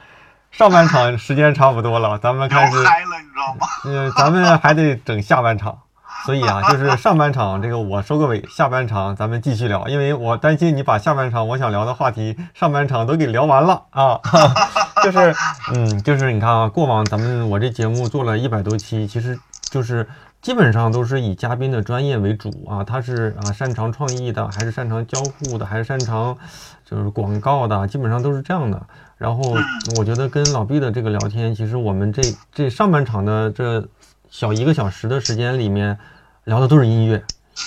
[0.50, 3.66] 上半场时间差不多了，咱们开始聊嗨了，你知道吗？
[3.86, 5.80] 嗯，咱们还得整下半场，
[6.24, 14.20] 所以啊，就是上半场这个我收个尾，下半场咱们继续聊，因为我担心你把下半场我想聊的话题上半场都给聊完了啊，
[15.02, 15.34] 就是
[15.74, 19.38] 嗯，就是你看啊，过往咱们我这节目做了一百多期，其实
[19.70, 20.06] 就是
[20.40, 26.36] 基本上都是以嘉宾的专业为主啊，他是啊擅长创意的，还是擅长交互的，还是擅长
[26.84, 28.80] 就是广告的，基本上都是这样的。
[29.18, 29.54] 然后
[29.96, 33.86] 我觉得跟老毕的这个聊天，其实我们这这上半场的这
[34.32, 35.98] 小一个小时的时间里面
[36.44, 37.22] 聊的都是音乐，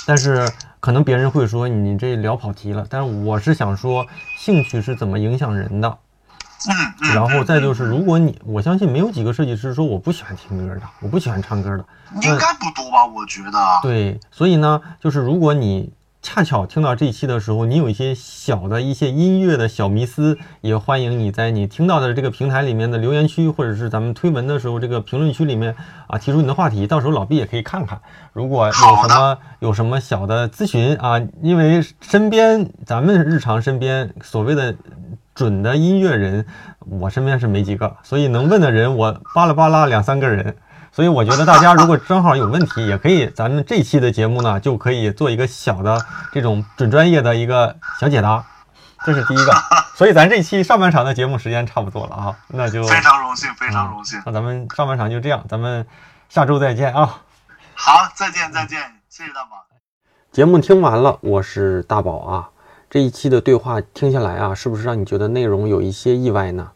[0.07, 4.03] 但是可能别人会说你这聊跑题了，但是我是想说
[4.39, 5.87] 兴趣是怎么影响人的。
[6.67, 7.13] 嗯嗯。
[7.13, 11.85] 然后再就是，如果你我相信没有几个设计师说我不喜欢听歌的，我不喜欢唱歌的，
[12.23, 13.05] 应该不多吧？
[13.05, 13.59] 我觉得。
[13.83, 15.93] 对，所以呢，就是如果你
[16.25, 25.75] 恰巧听到这一期的时候，你有一些小的一些音乐的小迷思，也欢迎你在你听到的这个平台里面的留言区，或者是咱们推文的时候这个评论区里面
[26.07, 28.01] 啊，提出你的话题，到时候老毕也可以看看。
[28.33, 34.75] 如果有什么有什么小的咨询啊，因为身边咱们日常身边所谓的
[35.35, 36.43] 准的音乐人，
[36.79, 40.55] 我身边是没几个，所以能问的人我巴拉巴拉两三个人。
[40.95, 45.99] 所以我觉得大家如果正好有问题，也可以咱们这期的节目呢，就可以做一个小的
[46.31, 48.41] 这种准专业的一个小解答，
[49.05, 49.53] 这是第一个。
[49.93, 54.21] 所以咱这期上半场的节目时间差不多了啊，那就非常荣幸，非常荣幸。
[54.25, 55.85] 那咱们上半场就这样，咱们
[56.29, 57.19] 下周再见啊。
[57.73, 58.79] 好，再见再见，
[59.09, 59.65] 谢谢大宝。
[60.31, 62.49] 节目听完了，我是大宝啊。
[62.89, 66.71] 这一期的对话听下来啊，是不是让你觉得内容有一些意外呢？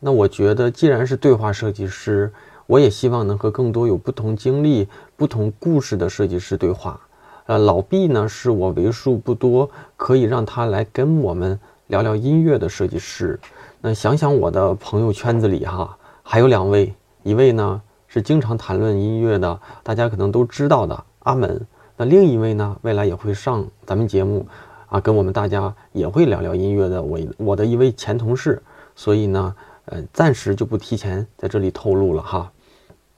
[0.00, 2.34] 那我觉得，既然是对话设计师。
[2.66, 7.00] 我也希望能和更多有不同经历、不同故事的设计师对话。
[7.46, 13.38] 呃，老毕呢，是我为数不多可以让他来跟我们聊聊音乐的设计师。
[13.80, 16.92] 那想想我的朋友圈子里哈，还有两位，
[17.22, 21.64] 一位呢是经常谈论音乐的，大家可能都知道的阿门。
[21.96, 24.44] 那另一位呢，未来也会上咱们节目
[24.88, 27.00] 啊，跟我们大家也会聊聊音乐的。
[27.00, 28.60] 我我的一位前同事，
[28.96, 29.54] 所以呢，
[29.84, 32.50] 呃，暂时就不提前在这里透露了哈。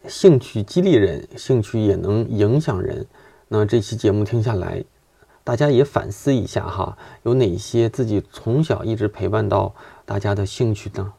[0.06, 3.06] 兴趣激励人，兴趣也能影响人。
[3.48, 4.84] 那这期节目听下来，
[5.42, 9.74] 大家也反思一下哈，有哪些自己从小一直陪伴到
[10.04, 11.12] 大家的兴趣呢？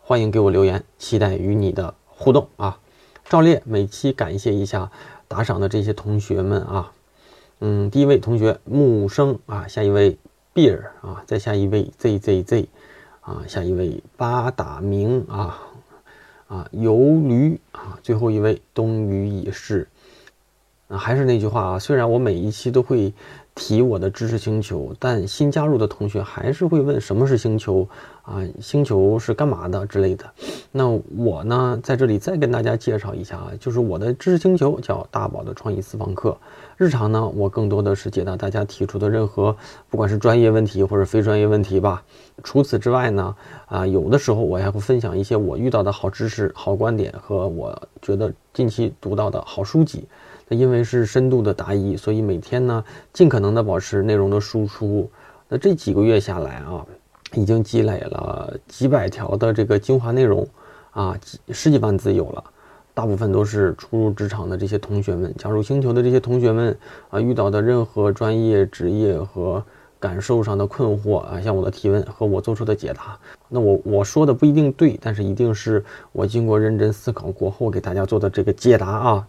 [0.00, 2.78] 欢迎给我留言，期待与你的互动啊！
[3.24, 4.90] 照例每期感谢一下
[5.26, 6.92] 打赏的这些同学们啊。
[7.60, 10.18] 嗯，第一位同学木生啊，下一位
[10.54, 12.66] beer 啊，再下一位 zzz
[13.20, 15.65] 啊，下一位八打明啊。
[16.48, 19.88] 啊，游驴啊，最后一位东隅已逝。
[20.88, 23.12] 啊，还是那句话啊，虽然我每一期都会
[23.56, 27.88] 提我的知识星球，但新加入的同学还是会问什么是星球
[28.22, 30.24] 啊，星球是干嘛的之类的。
[30.70, 30.86] 那
[31.16, 36.36] 我呢，在这里再跟大家介绍一下啊，就是我的知识星球叫大宝的创意私房课。
[36.76, 39.56] 日常呢，我更多的是解答大家提出的任何，
[39.88, 42.04] 不管是专业问题或者非专业问题吧。
[42.44, 43.34] 除此之外呢，
[43.64, 50.06] 啊，有的时候我还会分享一些我遇到的好知识、好观点和我觉得近期读到的好书籍。
[50.48, 55.10] 那因为是深度的答疑，所以每天呢，尽可能的保持内容的输出。
[55.48, 56.84] 那这几个月下来啊，
[57.34, 60.46] 已经积累了几百条的这个精华内容，
[60.90, 62.44] 啊，几十几万字有了。
[62.94, 66.76] 大部分都是初入职场的这些同学们，加入星球的这些同学们
[67.10, 69.62] 啊，遇到的任何专业、职业和
[70.00, 73.18] 感受上的困惑啊，向我的提问和我做出的解答。
[73.48, 79.28] 那我我说的不一定对，但是一定是我经过认真思考过后给大家做的这个解答啊。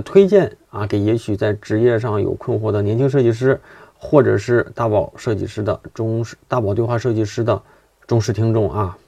[0.00, 3.60] 推荐啊，给也许在职业上有困惑的年轻设计师，
[3.98, 7.60] 或者是大宝设计师的忠实大宝对话设计师的
[8.06, 8.98] 忠实听众啊。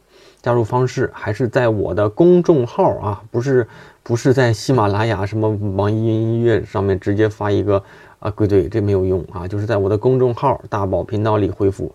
[0.41, 3.67] 加入方式还是在我的公众号啊，不是
[4.03, 7.83] 不是在喜马拉雅什么网易云音乐上面直接发一个
[8.21, 11.93] 啊归队，这没有用啊，就是在我的公众号大宝频道里回复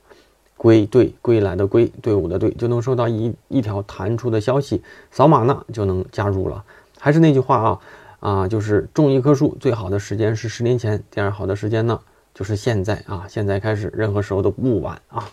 [0.57, 6.63] 归队归来的归队伍的队，就能收到一一条弹出的消息，扫码呢就能加入了。
[6.99, 7.79] 还是那句话啊。
[8.23, 11.99] 啊，就是种一棵树最好的时间是十年前，第二好的时间呢
[12.33, 15.29] 就是现在啊，现在开始，任何时候都不晚啊。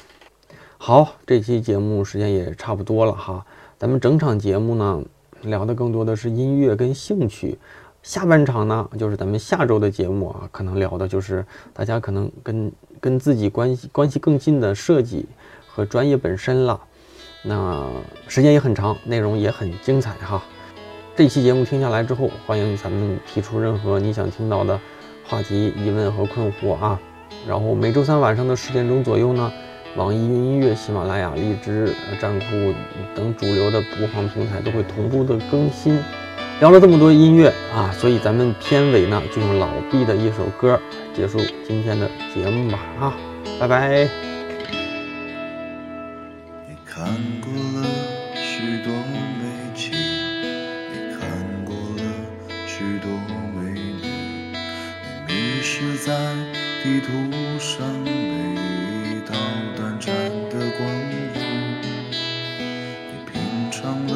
[0.77, 3.47] 好，这期节目时间也差不多了哈，
[3.79, 5.01] 咱们整场节目呢
[5.43, 7.57] 聊的更多的是音乐跟兴趣，
[8.03, 15.27] 下半场呢就是咱们下周的节目啊，可能聊的就是大家可能跟跟自己关系关系更近的设计
[15.69, 16.81] 和专业本身了。
[17.45, 17.89] 那
[18.27, 20.43] 时间也很长，内容也很精彩哈。
[21.21, 24.81] 这期节目听下来之后，欢迎咱们提出任何你想听到的
[25.23, 26.99] 话题、疑问和困惑啊。
[27.47, 29.53] 然后每周三晚上的十点钟左右呢，
[29.97, 32.47] 网易云音乐、喜马拉雅、荔枝、站酷
[33.15, 35.99] 等主流的播放平台都会同步的更新。
[36.59, 40.81] 聊了这么多音乐啊，所以咱们片尾呢就用老毕的一首歌
[41.15, 43.15] 结束今天的节目吧啊，
[43.61, 44.09] 拜拜。
[46.87, 47.15] 看
[57.01, 57.13] 地图
[57.59, 59.33] 上每一道
[59.75, 60.15] 短暂
[60.51, 61.33] 的光影，
[63.09, 63.33] 你品
[63.71, 64.13] 尝了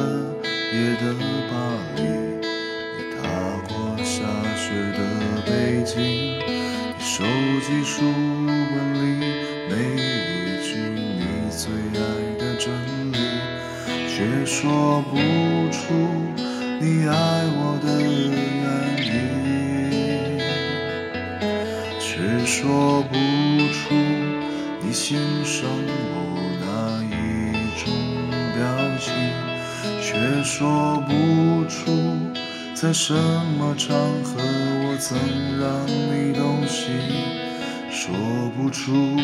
[0.71, 1.03] 夜的
[1.49, 1.53] 巴
[1.95, 1.99] 黎，
[2.43, 3.17] 你踏
[3.67, 3.73] 过
[4.03, 4.21] 下
[4.55, 4.99] 雪的
[5.47, 5.97] 北京，
[6.37, 6.39] 你
[6.99, 7.23] 收
[7.65, 7.95] 集书
[8.45, 9.03] 本里
[9.67, 11.63] 每一句你最
[11.99, 11.99] 爱
[12.37, 12.41] 的。
[12.57, 12.71] 真
[13.11, 13.17] 理，
[14.07, 15.13] 却说不
[15.71, 15.81] 出
[16.79, 17.13] 你爱
[17.47, 17.87] 我的
[22.57, 23.15] 说不
[23.73, 23.93] 出
[24.81, 26.15] 你欣赏我
[26.61, 27.51] 哪一
[27.83, 27.91] 种
[28.55, 28.63] 表
[28.97, 29.11] 情，
[30.01, 31.91] 却说不出
[32.73, 35.19] 在什么场合我曾
[35.59, 36.95] 让你动心，
[37.91, 38.15] 说
[38.55, 39.17] 不出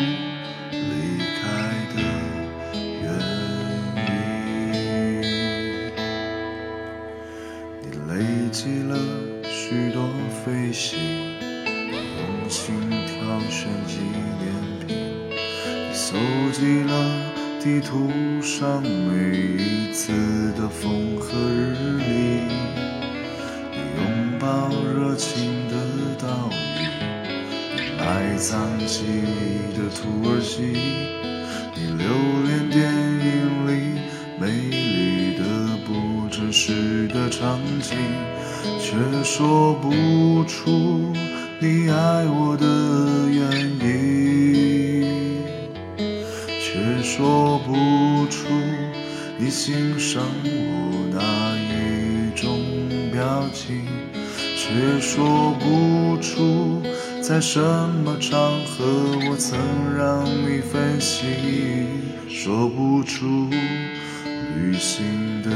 [46.72, 48.48] 却说不出
[49.36, 51.20] 你欣赏我哪
[51.58, 52.58] 一种
[53.12, 53.84] 表情，
[54.56, 56.80] 却说不出
[57.20, 58.86] 在什么场合
[59.28, 59.58] 我曾
[59.94, 61.28] 让你分心，
[62.26, 63.50] 说不出
[64.56, 65.50] 旅行的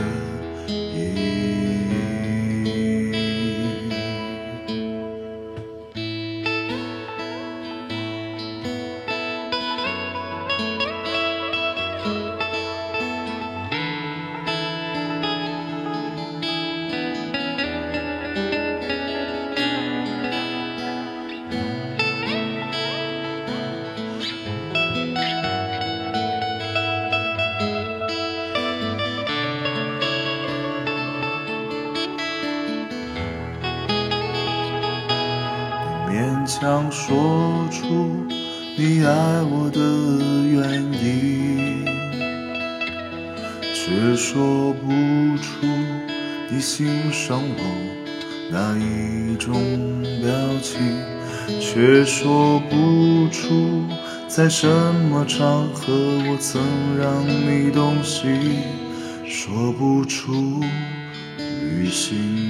[54.58, 56.62] 什么场合我曾
[56.96, 58.62] 让你动心，
[59.26, 60.62] 说不出
[61.36, 62.45] 旅行